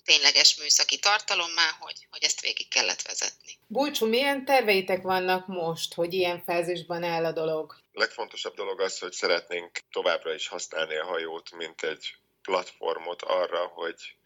tényleges 0.08 0.56
műszaki 0.56 1.00
tartalommá, 1.00 1.78
hogy, 1.80 2.08
hogy 2.10 2.24
ezt 2.24 2.42
végig 2.42 2.68
kellett 2.68 3.02
vezetni. 3.02 3.58
Bulcsú, 3.68 4.06
milyen 4.06 4.46
terveitek 4.46 5.02
vannak 5.02 5.48
most, 5.48 5.94
hogy 5.94 6.14
ilyen 6.14 6.44
fázisban 6.44 7.04
áll 7.04 7.26
a 7.26 7.32
dolog? 7.32 7.72
A 7.94 8.00
legfontosabb 8.00 8.56
dolog 8.56 8.82
az, 8.82 9.00
hogy 9.00 9.12
szeretnénk 9.12 9.80
továbbra 9.92 10.34
is 10.34 10.48
használni 10.48 10.98
a 10.98 11.06
hajót, 11.06 11.52
mint 11.52 11.84
egy 11.84 12.16
platformot 12.42 13.22
arra, 13.22 13.66
hogy 13.66 14.17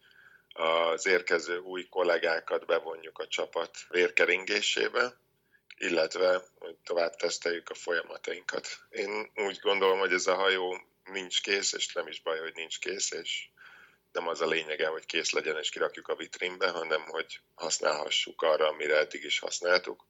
az 0.52 1.06
érkező 1.06 1.58
új 1.58 1.88
kollégákat 1.88 2.66
bevonjuk 2.66 3.18
a 3.18 3.26
csapat 3.26 3.76
vérkeringésébe. 3.88 5.20
illetve 5.76 6.42
hogy 6.58 6.76
tovább 6.84 7.16
teszteljük 7.16 7.70
a 7.70 7.74
folyamatainkat. 7.74 8.68
Én 8.90 9.30
úgy 9.34 9.58
gondolom, 9.58 9.98
hogy 9.98 10.12
ez 10.12 10.26
a 10.26 10.34
hajó 10.34 10.80
nincs 11.04 11.42
kész, 11.42 11.72
és 11.72 11.92
nem 11.92 12.06
is 12.06 12.22
baj, 12.22 12.38
hogy 12.38 12.54
nincs 12.54 12.78
kész, 12.78 13.10
és 13.10 13.48
nem 14.12 14.28
az 14.28 14.40
a 14.40 14.46
lényege, 14.46 14.86
hogy 14.86 15.06
kész 15.06 15.30
legyen 15.30 15.58
és 15.58 15.70
kirakjuk 15.70 16.08
a 16.08 16.16
vitrínbe, 16.16 16.70
hanem 16.70 17.02
hogy 17.02 17.40
használhassuk 17.54 18.42
arra, 18.42 18.68
amire 18.68 18.98
eddig 18.98 19.24
is 19.24 19.38
használtuk. 19.38 20.06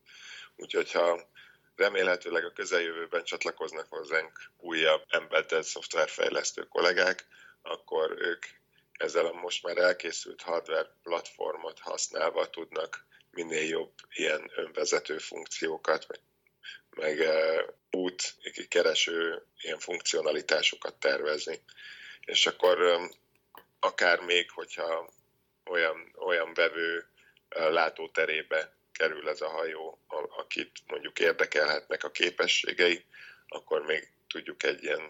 Úgyhogy 0.56 0.92
ha 0.92 1.30
remélhetőleg 1.76 2.44
a 2.44 2.52
közeljövőben 2.52 3.24
csatlakoznak 3.24 3.86
hozzánk 3.88 4.50
újabb 4.56 5.04
embedded 5.08 5.62
szoftverfejlesztő 5.62 6.62
kollégák, 6.62 7.26
akkor 7.62 8.14
ők 8.18 8.46
ezzel 9.02 9.26
a 9.26 9.32
most 9.32 9.62
már 9.62 9.76
elkészült 9.76 10.42
hardware 10.42 10.96
platformot 11.02 11.78
használva 11.78 12.50
tudnak 12.50 13.06
minél 13.30 13.68
jobb 13.68 13.92
ilyen 14.12 14.50
önvezető 14.54 15.18
funkciókat, 15.18 16.06
meg, 16.08 16.20
meg 16.90 17.28
út 17.90 18.34
kereső 18.68 19.42
ilyen 19.60 19.78
funkcionalitásokat 19.78 20.94
tervezni. 20.94 21.62
És 22.20 22.46
akkor 22.46 22.80
um, 22.80 23.10
akár 23.80 24.20
még, 24.20 24.50
hogyha 24.50 25.12
olyan, 25.64 26.14
olyan 26.18 26.54
vevő 26.54 26.96
uh, 27.56 27.70
látóterébe 27.70 28.72
kerül 28.92 29.28
ez 29.28 29.40
a 29.40 29.48
hajó, 29.48 29.98
akit 30.36 30.70
mondjuk 30.86 31.18
érdekelhetnek 31.18 32.04
a 32.04 32.10
képességei, 32.10 33.04
akkor 33.48 33.82
még 33.82 34.12
tudjuk 34.32 34.62
egy 34.62 34.82
ilyen 34.82 35.00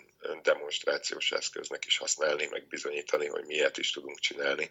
demonstrációs 0.42 1.32
eszköznek 1.32 1.84
is 1.84 1.98
használni, 1.98 2.46
meg 2.50 2.66
bizonyítani, 2.68 3.26
hogy 3.26 3.44
miért 3.46 3.78
is 3.78 3.90
tudunk 3.90 4.18
csinálni. 4.18 4.70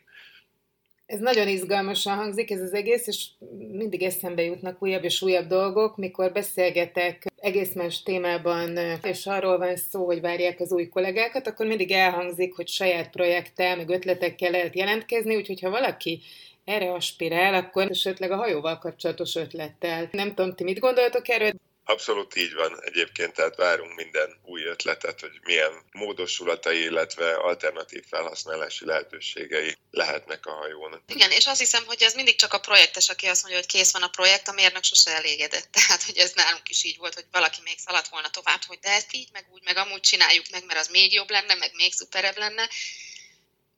Ez 1.05 1.19
nagyon 1.19 1.47
izgalmasan 1.47 2.15
hangzik 2.15 2.51
ez 2.51 2.61
az 2.61 2.73
egész, 2.73 3.07
és 3.07 3.25
mindig 3.71 4.03
eszembe 4.03 4.41
jutnak 4.41 4.81
újabb 4.81 5.03
és 5.03 5.21
újabb 5.21 5.47
dolgok, 5.47 5.97
mikor 5.97 6.31
beszélgetek 6.31 7.25
egész 7.37 7.73
más 7.73 8.03
témában, 8.03 8.77
és 9.03 9.25
arról 9.25 9.57
van 9.57 9.75
szó, 9.75 10.05
hogy 10.05 10.21
várják 10.21 10.59
az 10.59 10.71
új 10.71 10.87
kollégákat, 10.87 11.47
akkor 11.47 11.65
mindig 11.65 11.91
elhangzik, 11.91 12.55
hogy 12.55 12.67
saját 12.67 13.09
projekttel, 13.09 13.75
meg 13.75 13.89
ötletekkel 13.89 14.51
lehet 14.51 14.75
jelentkezni, 14.75 15.35
úgyhogy 15.35 15.61
ha 15.61 15.69
valaki 15.69 16.21
erre 16.65 16.91
aspirál, 16.91 17.53
akkor 17.53 17.89
esetleg 17.89 18.31
a 18.31 18.35
hajóval 18.35 18.77
kapcsolatos 18.77 19.35
ötlettel. 19.35 20.09
Nem 20.11 20.33
tudom, 20.33 20.55
ti 20.55 20.63
mit 20.63 20.79
gondoltok 20.79 21.29
erről? 21.29 21.51
Abszolút 21.83 22.35
így 22.35 22.53
van 22.53 22.83
egyébként, 22.83 23.33
tehát 23.33 23.55
várunk 23.55 23.95
minden 23.95 24.39
új 24.43 24.63
ötletet, 24.63 25.19
hogy 25.19 25.39
milyen 25.43 25.83
módosulatai, 25.91 26.81
illetve 26.81 27.33
alternatív 27.33 28.03
felhasználási 28.09 28.85
lehetőségei 28.85 29.77
lehetnek 29.91 30.45
a 30.45 30.51
hajón. 30.51 31.03
Igen, 31.07 31.31
és 31.31 31.47
azt 31.47 31.59
hiszem, 31.59 31.85
hogy 31.85 32.01
ez 32.01 32.13
mindig 32.13 32.35
csak 32.35 32.53
a 32.53 32.59
projektes, 32.59 33.09
aki 33.09 33.25
azt 33.25 33.41
mondja, 33.41 33.59
hogy 33.59 33.69
kész 33.69 33.91
van 33.91 34.03
a 34.03 34.07
projekt, 34.07 34.47
a 34.47 34.51
mérnök 34.51 34.83
sose 34.83 35.11
elégedett. 35.11 35.67
Tehát, 35.77 36.03
hogy 36.03 36.17
ez 36.17 36.33
nálunk 36.33 36.69
is 36.69 36.83
így 36.83 36.97
volt, 36.97 37.13
hogy 37.13 37.25
valaki 37.31 37.59
még 37.63 37.79
szaladt 37.79 38.07
volna 38.07 38.29
tovább, 38.29 38.63
hogy 38.67 38.79
de 38.79 38.89
ezt 38.89 39.13
így, 39.13 39.29
meg 39.31 39.45
úgy, 39.51 39.61
meg 39.63 39.77
amúgy 39.77 40.01
csináljuk 40.01 40.45
meg, 40.51 40.65
mert 40.65 40.79
az 40.79 40.87
még 40.87 41.13
jobb 41.13 41.29
lenne, 41.29 41.53
meg 41.53 41.71
még 41.73 41.93
szuperebb 41.93 42.37
lenne. 42.37 42.69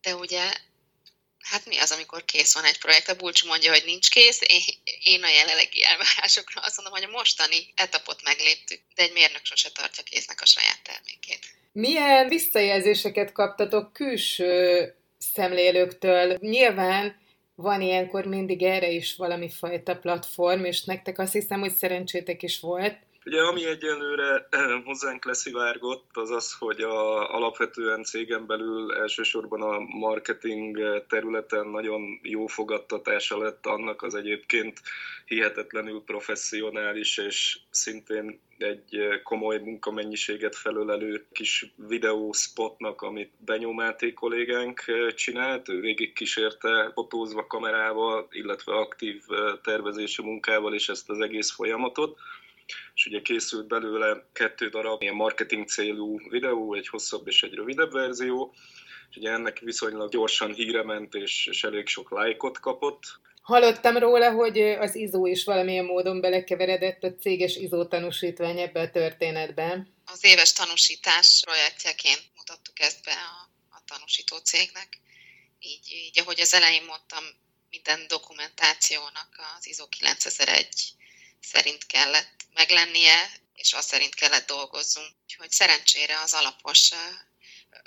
De 0.01 0.15
ugye 0.15 0.53
hát 1.43 1.65
mi 1.65 1.77
az, 1.77 1.91
amikor 1.91 2.25
kész 2.25 2.53
van 2.53 2.63
egy 2.63 2.79
projekt? 2.79 3.09
A 3.09 3.15
Bulcs 3.15 3.45
mondja, 3.45 3.71
hogy 3.71 3.83
nincs 3.85 4.09
kész, 4.09 4.39
én 5.03 5.23
a 5.23 5.29
jelenlegi 5.29 5.83
elvárásokra 5.83 6.62
azt 6.62 6.75
mondom, 6.77 6.93
hogy 6.93 7.09
a 7.09 7.17
mostani 7.17 7.73
etapot 7.75 8.23
megléptük, 8.23 8.79
de 8.95 9.03
egy 9.03 9.13
mérnök 9.13 9.45
sose 9.45 9.69
tartja 9.69 10.03
késznek 10.03 10.41
a 10.41 10.45
saját 10.45 10.79
termékét. 10.83 11.39
Milyen 11.71 12.27
visszajelzéseket 12.27 13.31
kaptatok 13.31 13.93
külső 13.93 14.95
szemlélőktől? 15.17 16.38
Nyilván 16.39 17.21
van 17.55 17.81
ilyenkor 17.81 18.25
mindig 18.25 18.63
erre 18.63 18.89
is 18.89 19.15
valami 19.15 19.50
fajta 19.50 19.95
platform, 19.95 20.65
és 20.65 20.83
nektek 20.83 21.19
azt 21.19 21.33
hiszem, 21.33 21.59
hogy 21.59 21.73
szerencsétek 21.73 22.43
is 22.43 22.59
volt, 22.59 22.97
Ugye 23.25 23.42
ami 23.42 23.65
egyelőre 23.65 24.48
eh, 24.50 24.84
hozzánk 24.84 25.25
leszivárgott, 25.25 26.10
az 26.13 26.32
az, 26.32 26.53
hogy 26.53 26.82
a, 26.82 27.34
alapvetően 27.36 28.03
cégen 28.03 28.46
belül 28.46 28.94
elsősorban 28.94 29.62
a 29.62 29.80
marketing 29.80 31.03
területen 31.08 31.68
nagyon 31.68 32.20
jó 32.24 32.48
fogadtatása 32.48 33.38
lett 33.38 33.65
annak 33.65 34.01
az 34.01 34.15
egyébként 34.15 34.82
hihetetlenül 35.25 36.03
professzionális 36.06 37.18
és 37.18 37.60
szintén 37.70 38.39
egy 38.58 38.98
komoly 39.24 39.59
munkamennyiséget 39.59 40.55
felölelő 40.55 41.25
kis 41.31 41.74
videóspotnak, 41.88 43.01
amit 43.01 43.31
Benyomáté 43.46 44.14
kollégánk 44.14 44.83
csinált. 45.16 45.70
Ő 45.70 45.79
végig 45.79 46.14
kísérte 46.14 46.92
fotózva 46.94 47.48
kamerával, 47.48 48.27
illetve 48.31 48.74
aktív 48.74 49.22
eh, 49.27 49.53
tervezési 49.64 50.22
munkával 50.22 50.74
és 50.74 50.90
ezt 50.90 51.09
az 51.09 51.20
egész 51.20 51.51
folyamatot 51.51 52.20
és 52.95 53.05
ugye 53.05 53.21
készült 53.21 53.67
belőle 53.67 54.29
kettő 54.33 54.69
darab 54.69 55.01
ilyen 55.01 55.15
marketing 55.15 55.67
célú 55.67 56.29
videó, 56.29 56.73
egy 56.73 56.87
hosszabb 56.87 57.27
és 57.27 57.43
egy 57.43 57.53
rövidebb 57.53 57.91
verzió, 57.91 58.53
és 59.09 59.15
ugye 59.15 59.31
ennek 59.31 59.59
viszonylag 59.59 60.11
gyorsan 60.11 60.53
híre 60.53 60.83
ment, 60.83 61.13
és, 61.13 61.47
és 61.47 61.63
elég 61.63 61.87
sok 61.87 62.11
lájkot 62.11 62.59
kapott. 62.59 63.01
Hallottam 63.41 63.97
róla, 63.97 64.31
hogy 64.31 64.59
az 64.59 64.95
ISO 64.95 65.25
is 65.25 65.43
valamilyen 65.43 65.85
módon 65.85 66.21
belekeveredett 66.21 67.03
a 67.03 67.15
céges 67.15 67.55
ISO 67.55 67.87
tanúsítvány 67.87 68.59
ebbe 68.59 68.81
a 68.81 68.89
történetbe. 68.89 69.87
Az 70.05 70.25
éves 70.25 70.53
tanúsítás 70.53 71.41
projektjeként 71.45 72.23
mutattuk 72.35 72.79
ezt 72.79 73.03
be 73.03 73.11
a, 73.11 73.49
a 73.69 73.81
tanúsító 73.85 74.37
cégnek. 74.37 74.99
Így, 75.59 75.91
így, 75.91 76.19
ahogy 76.19 76.39
az 76.39 76.53
elején 76.53 76.83
mondtam, 76.83 77.23
minden 77.69 78.07
dokumentációnak 78.07 79.29
az 79.57 79.67
ISO 79.67 79.87
9001 79.87 80.67
szerint 81.44 81.86
kellett 81.86 82.46
meglennie, 82.53 83.32
és 83.56 83.74
azt 83.74 83.88
szerint 83.88 84.16
kellett 84.16 84.48
dolgozzunk. 84.48 85.16
Úgyhogy 85.24 85.51
szerencsére 85.51 86.20
az 86.20 86.34
alapos 86.34 86.92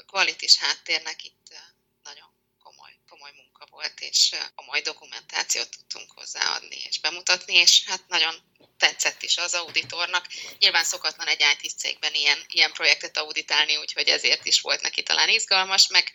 kvalitis 0.06 0.56
háttérnek 0.56 1.24
itt 1.24 1.54
nagyon 2.02 2.28
komoly, 2.62 2.98
komoly 3.08 3.32
munka 3.36 3.66
volt, 3.70 4.00
és 4.00 4.34
komoly 4.54 4.80
dokumentációt 4.80 5.70
tudtunk 5.70 6.10
hozzáadni 6.10 6.76
és 6.76 7.00
bemutatni, 7.00 7.54
és 7.54 7.84
hát 7.86 8.08
nagyon 8.08 8.34
tetszett 8.76 9.22
is 9.22 9.36
az 9.36 9.54
auditornak. 9.54 10.26
Nyilván 10.58 10.84
szokatlan 10.84 11.26
egy 11.26 11.44
IT 11.62 11.78
cégben 11.78 12.14
ilyen, 12.14 12.44
ilyen 12.48 12.72
projektet 12.72 13.16
auditálni, 13.16 13.76
úgyhogy 13.76 14.08
ezért 14.08 14.46
is 14.46 14.60
volt 14.60 14.80
neki 14.80 15.02
talán 15.02 15.28
izgalmas, 15.28 15.88
meg, 15.88 16.12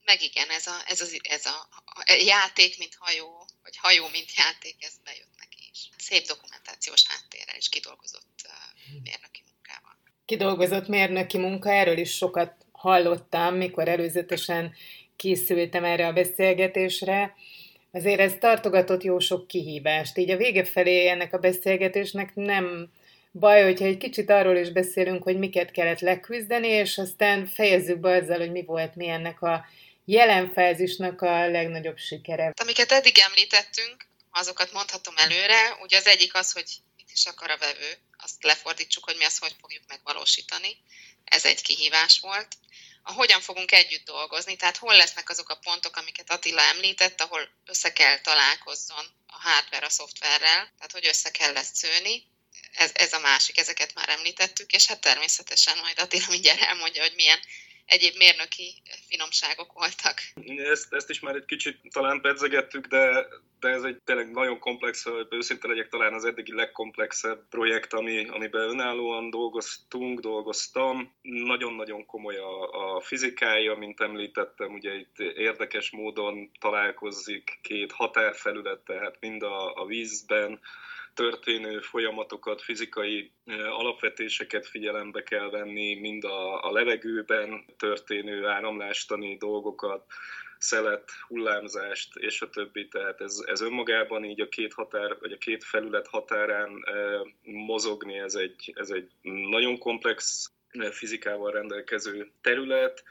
meg 0.00 0.22
igen, 0.22 0.50
ez 0.50 0.66
a, 0.66 0.82
ez, 0.86 1.00
az, 1.00 1.18
ez 1.22 1.46
a, 1.46 1.68
a 1.84 2.12
játék, 2.12 2.78
mint 2.78 2.94
hajó, 2.94 3.48
vagy 3.62 3.76
hajó, 3.76 4.08
mint 4.08 4.34
játék, 4.34 4.84
ez 4.84 4.92
bejött 5.04 5.36
szép 5.96 6.26
dokumentációs 6.26 7.02
háttérrel 7.06 7.56
és 7.56 7.68
kidolgozott 7.68 8.48
mérnöki 9.02 9.42
munkával. 9.52 9.96
Kidolgozott 10.24 10.88
mérnöki 10.88 11.38
munka, 11.38 11.70
erről 11.72 11.98
is 11.98 12.16
sokat 12.16 12.52
hallottam, 12.72 13.54
mikor 13.54 13.88
előzetesen 13.88 14.74
készültem 15.16 15.84
erre 15.84 16.06
a 16.06 16.12
beszélgetésre. 16.12 17.34
Azért 17.92 18.20
ez 18.20 18.32
tartogatott 18.38 19.02
jó 19.02 19.18
sok 19.18 19.46
kihívást. 19.46 20.18
Így 20.18 20.30
a 20.30 20.36
vége 20.36 20.64
felé 20.64 21.08
ennek 21.08 21.32
a 21.32 21.38
beszélgetésnek 21.38 22.34
nem 22.34 22.90
baj, 23.32 23.62
hogyha 23.62 23.84
egy 23.84 23.96
kicsit 23.96 24.30
arról 24.30 24.56
is 24.56 24.70
beszélünk, 24.70 25.22
hogy 25.22 25.38
miket 25.38 25.70
kellett 25.70 26.00
leküzdeni, 26.00 26.68
és 26.68 26.98
aztán 26.98 27.46
fejezzük 27.46 27.98
be 27.98 28.14
azzal, 28.14 28.38
hogy 28.38 28.50
mi 28.50 28.64
volt 28.64 28.94
mi 28.94 29.08
ennek 29.08 29.42
a 29.42 29.64
jelen 30.04 30.52
fázisnak 30.52 31.22
a 31.22 31.48
legnagyobb 31.48 31.96
sikere. 31.96 32.52
Amiket 32.62 32.92
eddig 32.92 33.18
említettünk, 33.28 34.06
azokat 34.30 34.72
mondhatom 34.72 35.16
előre. 35.16 35.74
Ugye 35.80 35.96
az 35.96 36.06
egyik 36.06 36.34
az, 36.34 36.52
hogy 36.52 36.76
mit 36.96 37.10
is 37.12 37.26
akar 37.26 37.50
a 37.50 37.58
vevő, 37.58 37.98
azt 38.16 38.42
lefordítsuk, 38.42 39.04
hogy 39.04 39.16
mi 39.16 39.24
azt 39.24 39.38
hogy 39.38 39.56
fogjuk 39.60 39.82
megvalósítani. 39.86 40.76
Ez 41.24 41.44
egy 41.44 41.62
kihívás 41.62 42.18
volt. 42.18 42.56
A 43.02 43.12
hogyan 43.12 43.40
fogunk 43.40 43.72
együtt 43.72 44.04
dolgozni, 44.04 44.56
tehát 44.56 44.76
hol 44.76 44.96
lesznek 44.96 45.28
azok 45.28 45.48
a 45.48 45.54
pontok, 45.54 45.96
amiket 45.96 46.30
Attila 46.30 46.62
említett, 46.62 47.20
ahol 47.20 47.48
össze 47.64 47.92
kell 47.92 48.20
találkozzon 48.20 49.06
a 49.26 49.40
hardware 49.40 49.86
a 49.86 49.90
szoftverrel, 49.90 50.72
tehát 50.76 50.92
hogy 50.92 51.06
össze 51.06 51.30
kell 51.30 51.56
ezt 51.56 51.74
szőni. 51.74 52.28
Ez, 52.72 52.90
ez 52.94 53.12
a 53.12 53.18
másik, 53.18 53.58
ezeket 53.58 53.94
már 53.94 54.08
említettük, 54.08 54.72
és 54.72 54.86
hát 54.86 55.00
természetesen 55.00 55.78
majd 55.78 55.98
Attila 55.98 56.26
mindjárt 56.28 56.60
elmondja, 56.60 57.02
hogy 57.02 57.14
milyen 57.14 57.40
egyéb 57.90 58.16
mérnöki 58.16 58.74
finomságok 59.08 59.72
voltak. 59.72 60.18
Ezt, 60.56 60.92
ezt 60.92 61.10
is 61.10 61.20
már 61.20 61.34
egy 61.34 61.44
kicsit 61.44 61.78
talán 61.92 62.20
pedzegettük, 62.20 62.86
de, 62.86 63.26
de 63.60 63.68
ez 63.68 63.82
egy 63.82 63.96
tényleg 64.04 64.30
nagyon 64.30 64.58
komplex, 64.58 65.04
őszinte 65.30 65.68
legyek 65.68 65.88
talán 65.88 66.14
az 66.14 66.24
eddigi 66.24 66.54
legkomplexebb 66.54 67.48
projekt, 67.48 67.92
ami, 67.92 68.28
amiben 68.28 68.68
önállóan 68.68 69.30
dolgoztunk, 69.30 70.20
dolgoztam. 70.20 71.14
Nagyon-nagyon 71.22 72.06
komoly 72.06 72.36
a, 72.36 72.70
a 72.96 73.00
fizikája, 73.00 73.74
mint 73.74 74.00
említettem, 74.00 74.72
ugye 74.72 74.94
itt 74.94 75.18
érdekes 75.18 75.90
módon 75.90 76.50
találkozik 76.60 77.58
két 77.62 77.92
határfelület, 77.92 78.80
tehát 78.80 79.16
mind 79.20 79.42
a, 79.42 79.74
a 79.74 79.86
vízben, 79.86 80.60
történő 81.14 81.80
folyamatokat, 81.80 82.62
fizikai 82.62 83.32
alapvetéseket 83.70 84.66
figyelembe 84.66 85.22
kell 85.22 85.50
venni, 85.50 85.94
mind 85.94 86.24
a, 86.24 86.64
a 86.68 86.72
levegőben 86.72 87.64
történő 87.76 88.46
áramlástani 88.46 89.36
dolgokat, 89.36 90.04
szelet, 90.58 91.10
hullámzást 91.28 92.16
és 92.16 92.42
a 92.42 92.50
többi, 92.50 92.88
tehát 92.88 93.20
ez, 93.20 93.42
ez 93.46 93.60
önmagában 93.60 94.24
így 94.24 94.40
a 94.40 94.48
két 94.48 94.72
határ, 94.72 95.16
vagy 95.20 95.32
a 95.32 95.38
két 95.38 95.64
felület 95.64 96.06
határán 96.06 96.84
mozogni, 97.42 98.18
ez 98.18 98.34
egy, 98.34 98.72
ez 98.74 98.90
egy 98.90 99.10
nagyon 99.22 99.78
komplex 99.78 100.46
fizikával 100.90 101.50
rendelkező 101.50 102.30
terület, 102.40 103.04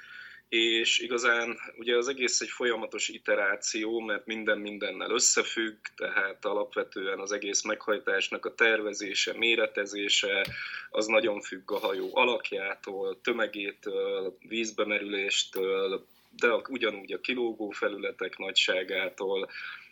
és 0.49 0.99
igazán 0.99 1.57
ugye 1.77 1.97
az 1.97 2.07
egész 2.07 2.41
egy 2.41 2.49
folyamatos 2.49 3.07
iteráció, 3.07 3.99
mert 3.99 4.25
minden 4.25 4.57
mindennel 4.57 5.11
összefügg, 5.11 5.77
tehát 5.95 6.45
alapvetően 6.45 7.19
az 7.19 7.31
egész 7.31 7.63
meghajtásnak 7.63 8.45
a 8.45 8.55
tervezése, 8.55 9.33
méretezése, 9.37 10.47
az 10.89 11.05
nagyon 11.05 11.41
függ 11.41 11.71
a 11.71 11.77
hajó 11.77 12.09
alakjától, 12.13 13.21
tömegétől, 13.21 14.37
vízbemerüléstől, 14.47 16.05
de 16.39 16.53
ugyanúgy 16.53 17.13
a 17.13 17.19
kilógó 17.19 17.69
felületek 17.69 18.37
nagyságától, 18.37 19.49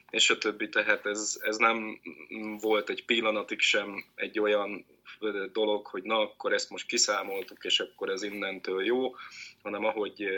és 0.09 0.29
a 0.29 0.37
többi, 0.37 0.69
tehát 0.69 1.05
ez, 1.05 1.37
ez 1.41 1.57
nem 1.57 1.99
volt 2.59 2.89
egy 2.89 3.05
pillanatig 3.05 3.59
sem 3.59 4.05
egy 4.15 4.39
olyan 4.39 4.85
dolog, 5.51 5.85
hogy 5.85 6.03
na, 6.03 6.19
akkor 6.19 6.53
ezt 6.53 6.69
most 6.69 6.87
kiszámoltuk, 6.87 7.63
és 7.63 7.79
akkor 7.79 8.09
ez 8.09 8.23
innentől 8.23 8.85
jó, 8.85 9.15
hanem 9.61 9.85
ahogy 9.85 10.29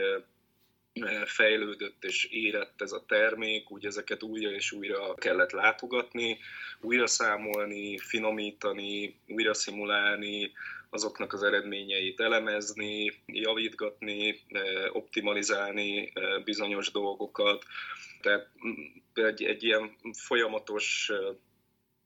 fejlődött 1.26 2.04
és 2.04 2.26
érett 2.26 2.82
ez 2.82 2.92
a 2.92 3.06
termék, 3.08 3.72
úgy 3.72 3.86
ezeket 3.86 4.24
újra 4.24 4.52
és 4.52 4.72
újra 4.72 5.14
kellett 5.16 5.52
látogatni, 5.52 6.38
újra 6.82 7.08
számolni, 7.08 7.98
finomítani, 7.98 9.16
újra 9.28 9.54
szimulálni, 9.54 10.52
azoknak 10.90 11.34
az 11.34 11.44
eredményeit 11.44 12.20
elemezni, 12.20 13.22
javítgatni, 13.26 14.42
optimalizálni 14.92 16.14
bizonyos 16.44 16.92
dolgokat. 16.92 17.66
Tehát 18.22 18.50
mm, 18.68 19.26
egy, 19.26 19.44
egy 19.44 19.64
ilyen 19.64 19.96
folyamatos 20.14 21.12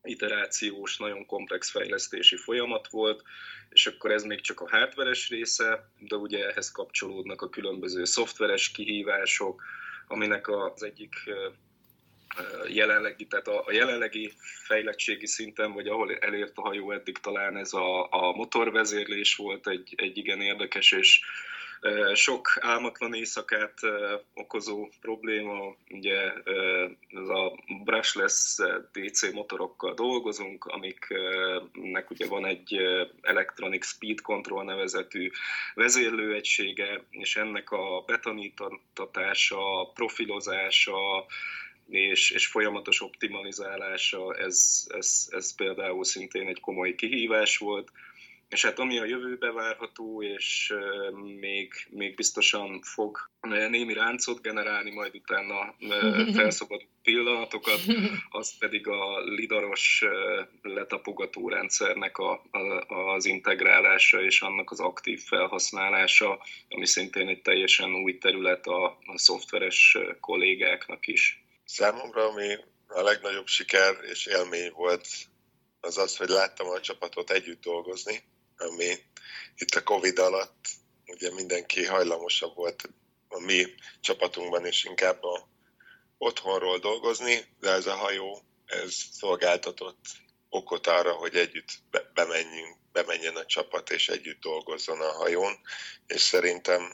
iterációs, 0.04 0.98
nagyon 0.98 1.26
komplex 1.26 1.70
fejlesztési 1.70 2.36
folyamat 2.36 2.88
volt, 2.88 3.24
és 3.70 3.88
akkor 3.88 4.12
ez 4.12 4.24
még 4.24 4.42
csak 4.42 4.62
a 4.62 4.70
hardveres 4.70 5.30
része, 5.30 5.92
de 6.00 6.16
ugye 6.16 6.48
ehhez 6.48 6.72
kapcsolódnak 6.72 7.42
a 7.42 7.50
különböző 7.50 8.04
szoftveres 8.04 8.72
kihívások, 8.72 9.64
aminek 10.08 10.48
az 10.48 10.84
egyik 10.84 11.16
jelenlegi, 12.68 13.26
tehát 13.26 13.48
a, 13.48 13.66
jelenlegi 13.72 14.34
fejlettségi 14.64 15.28
szinten, 15.28 15.74
vagy 15.74 15.88
ahol 15.88 16.16
elért 16.16 16.52
a 16.56 16.62
hajó 16.62 16.92
eddig 16.92 17.18
talán 17.18 17.58
ez 17.58 17.74
a, 17.74 18.12
a 18.12 18.32
motorvezérlés 18.36 19.36
volt 19.36 19.68
egy, 19.68 19.94
egy 19.98 20.18
igen 20.18 20.42
érdekes 20.42 20.92
és 20.92 21.22
sok 22.14 22.58
álmatlan 22.60 23.14
éjszakát 23.14 23.80
okozó 24.34 24.90
probléma, 25.02 25.76
ugye 25.90 26.34
ez 27.08 27.28
a 27.30 27.60
brushless 27.84 28.60
DC 28.92 29.34
motorokkal 29.34 29.94
dolgozunk, 29.94 30.66
amiknek 30.66 32.10
ugye 32.10 32.28
van 32.28 32.46
egy 32.46 32.78
Electronic 33.22 33.86
Speed 33.86 34.22
Control 34.22 34.64
nevezetű 34.64 35.32
vezérlőegysége, 35.74 37.04
és 37.10 37.36
ennek 37.36 37.72
a 37.72 38.04
betanítatása, 38.06 39.92
profilozása, 39.94 41.26
és, 41.90 42.32
és 42.32 42.48
folyamatos 42.48 43.02
optimalizálása, 43.02 44.36
ez, 44.36 44.88
ez, 44.88 45.28
ez 45.30 45.56
például 45.56 46.04
szintén 46.04 46.48
egy 46.48 46.60
komoly 46.60 46.96
kihívás 46.96 47.58
volt. 47.58 47.92
És 48.54 48.66
hát 48.66 48.80
ami 48.80 49.00
a 49.00 49.06
jövőbe 49.06 49.52
várható, 49.52 50.24
és 50.24 50.74
még, 51.40 51.74
még 51.90 52.16
biztosan 52.16 52.82
fog 52.82 53.30
némi 53.42 53.94
ráncot 53.94 54.42
generálni, 54.42 54.92
majd 54.92 55.16
utána 55.16 55.76
felszabadult 56.40 56.90
pillanatokat, 57.04 57.80
az 58.30 58.58
pedig 58.58 58.88
a 58.88 59.20
lidaros 59.24 60.04
letapogató 60.62 61.50
rendszernek 61.50 62.18
a, 62.18 62.44
a, 62.52 62.58
az 63.14 63.26
integrálása 63.26 64.24
és 64.24 64.42
annak 64.42 64.72
az 64.72 64.80
aktív 64.80 65.22
felhasználása, 65.22 66.40
ami 66.70 66.86
szintén 66.86 67.28
egy 67.28 67.42
teljesen 67.42 67.96
új 67.96 68.18
terület 68.18 68.68
a, 68.68 68.86
a 68.86 69.18
szoftveres 69.18 69.98
kollégáknak 70.20 71.08
is. 71.08 71.43
Számomra, 71.66 72.26
ami 72.26 72.58
a 72.88 73.02
legnagyobb 73.02 73.48
siker 73.48 73.96
és 74.02 74.26
élmény 74.26 74.72
volt, 74.72 75.08
az 75.80 75.98
az, 75.98 76.18
hogy 76.18 76.30
láttam 76.30 76.68
a 76.68 76.80
csapatot 76.80 77.32
együtt 77.32 77.62
dolgozni, 77.62 78.24
ami 78.58 78.96
itt 79.56 79.76
a 79.76 79.84
Covid 79.84 80.20
alatt 80.20 80.68
ugye 81.06 81.34
mindenki 81.34 81.86
hajlamosabb 81.86 82.56
volt 82.56 82.90
a 83.28 83.40
mi 83.40 83.66
csapatunkban 84.02 84.66
is 84.66 84.84
inkább 84.84 85.24
a 85.24 85.48
otthonról 86.18 86.80
dolgozni, 86.80 87.46
de 87.60 87.70
ez 87.70 87.86
a 87.86 87.96
hajó, 87.96 88.44
ez 88.66 88.94
szolgáltatott 89.12 90.06
okot 90.50 90.88
arra, 90.88 91.14
hogy 91.14 91.36
együtt 91.36 91.70
bemenjünk, 92.14 92.78
bemenjen 92.92 93.36
a 93.36 93.46
csapat, 93.46 93.90
és 93.90 94.10
együtt 94.10 94.42
dolgozzon 94.42 95.02
a 95.02 95.12
hajón, 95.12 95.60
és 96.08 96.22
szerintem 96.22 96.94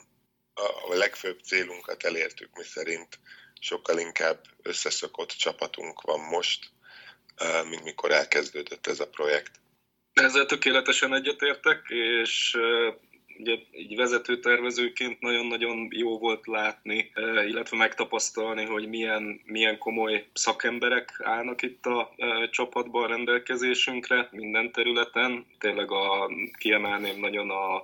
a 0.88 0.94
legfőbb 0.94 1.40
célunkat 1.42 2.04
elértük, 2.04 2.56
mi 2.56 2.64
szerint 2.64 3.18
sokkal 3.60 3.98
inkább 3.98 4.40
összeszokott 4.62 5.28
csapatunk 5.30 6.00
van 6.00 6.20
most, 6.20 6.70
mint 7.68 7.84
mikor 7.84 8.10
elkezdődött 8.10 8.86
ez 8.86 9.00
a 9.00 9.08
projekt. 9.08 9.50
Ezzel 10.12 10.46
tökéletesen 10.46 11.14
egyetértek, 11.14 11.86
és 11.88 12.56
ugye 13.40 13.58
így 13.72 13.96
vezetőtervezőként 13.96 15.20
nagyon-nagyon 15.20 15.88
jó 15.90 16.18
volt 16.18 16.46
látni, 16.46 17.10
illetve 17.46 17.76
megtapasztalni, 17.76 18.64
hogy 18.64 18.88
milyen, 18.88 19.40
milyen 19.44 19.78
komoly 19.78 20.26
szakemberek 20.32 21.20
állnak 21.24 21.62
itt 21.62 21.86
a 21.86 22.14
csapatban 22.50 23.04
a 23.04 23.06
rendelkezésünkre 23.06 24.28
minden 24.30 24.72
területen. 24.72 25.46
Tényleg 25.58 25.90
a, 25.90 26.30
kiemelném 26.58 27.20
nagyon 27.20 27.50
a 27.50 27.82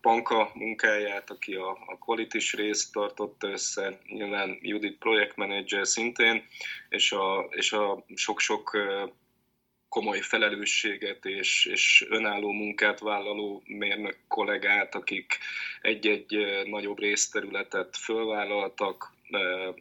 Panka 0.00 0.50
munkáját, 0.54 1.30
aki 1.30 1.54
a, 1.54 1.70
a 1.70 1.98
quality 1.98 2.56
részt 2.56 2.92
tartotta 2.92 3.48
össze, 3.48 3.98
nyilván 4.06 4.58
Judit 4.60 4.98
projektmenedzser 4.98 5.86
szintén, 5.86 6.44
és 6.88 7.12
a, 7.12 7.48
és 7.50 7.72
a 7.72 8.04
sok-sok 8.14 8.76
komoly 9.98 10.20
felelősséget 10.20 11.24
és, 11.24 11.66
és 11.66 12.06
önálló 12.08 12.52
munkát 12.52 12.98
vállaló 12.98 13.62
mérnök 13.66 14.16
kollégát, 14.28 14.94
akik 14.94 15.38
egy-egy 15.82 16.36
nagyobb 16.64 16.98
részterületet 16.98 17.96
fölvállaltak, 17.96 19.12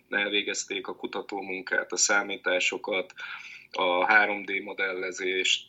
elvégezték 0.09 0.87
a 0.87 0.95
kutatómunkát, 0.95 1.91
a 1.91 1.97
számításokat, 1.97 3.13
a 3.71 4.05
3D 4.05 4.63
modellezést, 4.63 5.67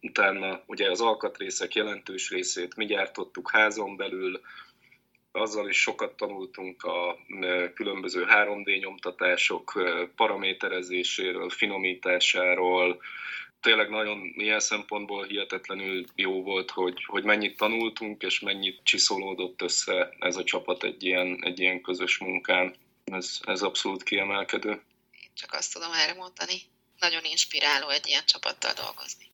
utána 0.00 0.62
ugye 0.66 0.90
az 0.90 1.00
alkatrészek 1.00 1.74
jelentős 1.74 2.30
részét 2.30 2.76
mi 2.76 2.86
gyártottuk 2.86 3.50
házon 3.50 3.96
belül, 3.96 4.40
azzal 5.34 5.68
is 5.68 5.80
sokat 5.80 6.16
tanultunk 6.16 6.82
a 6.82 7.18
különböző 7.74 8.26
3D 8.28 8.80
nyomtatások 8.80 9.72
paraméterezéséről, 10.16 11.50
finomításáról. 11.50 13.02
Tényleg 13.60 13.88
nagyon 13.88 14.32
ilyen 14.36 14.60
szempontból 14.60 15.24
hihetetlenül 15.24 16.04
jó 16.14 16.42
volt, 16.42 16.70
hogy, 16.70 17.04
hogy 17.04 17.24
mennyit 17.24 17.56
tanultunk, 17.56 18.22
és 18.22 18.40
mennyit 18.40 18.80
csiszolódott 18.82 19.62
össze 19.62 20.14
ez 20.18 20.36
a 20.36 20.44
csapat 20.44 20.84
egy 20.84 21.04
ilyen, 21.04 21.38
egy 21.40 21.60
ilyen 21.60 21.80
közös 21.80 22.18
munkán. 22.18 22.74
Ez, 23.04 23.40
ez 23.44 23.62
abszolút 23.62 24.02
kiemelkedő. 24.02 24.70
Én 24.70 25.30
csak 25.34 25.52
azt 25.52 25.72
tudom 25.72 25.92
erre 25.92 26.14
mondani. 26.14 26.54
Nagyon 26.98 27.24
inspiráló 27.24 27.88
egy 27.88 28.06
ilyen 28.06 28.24
csapattal 28.26 28.72
dolgozni. 28.72 29.33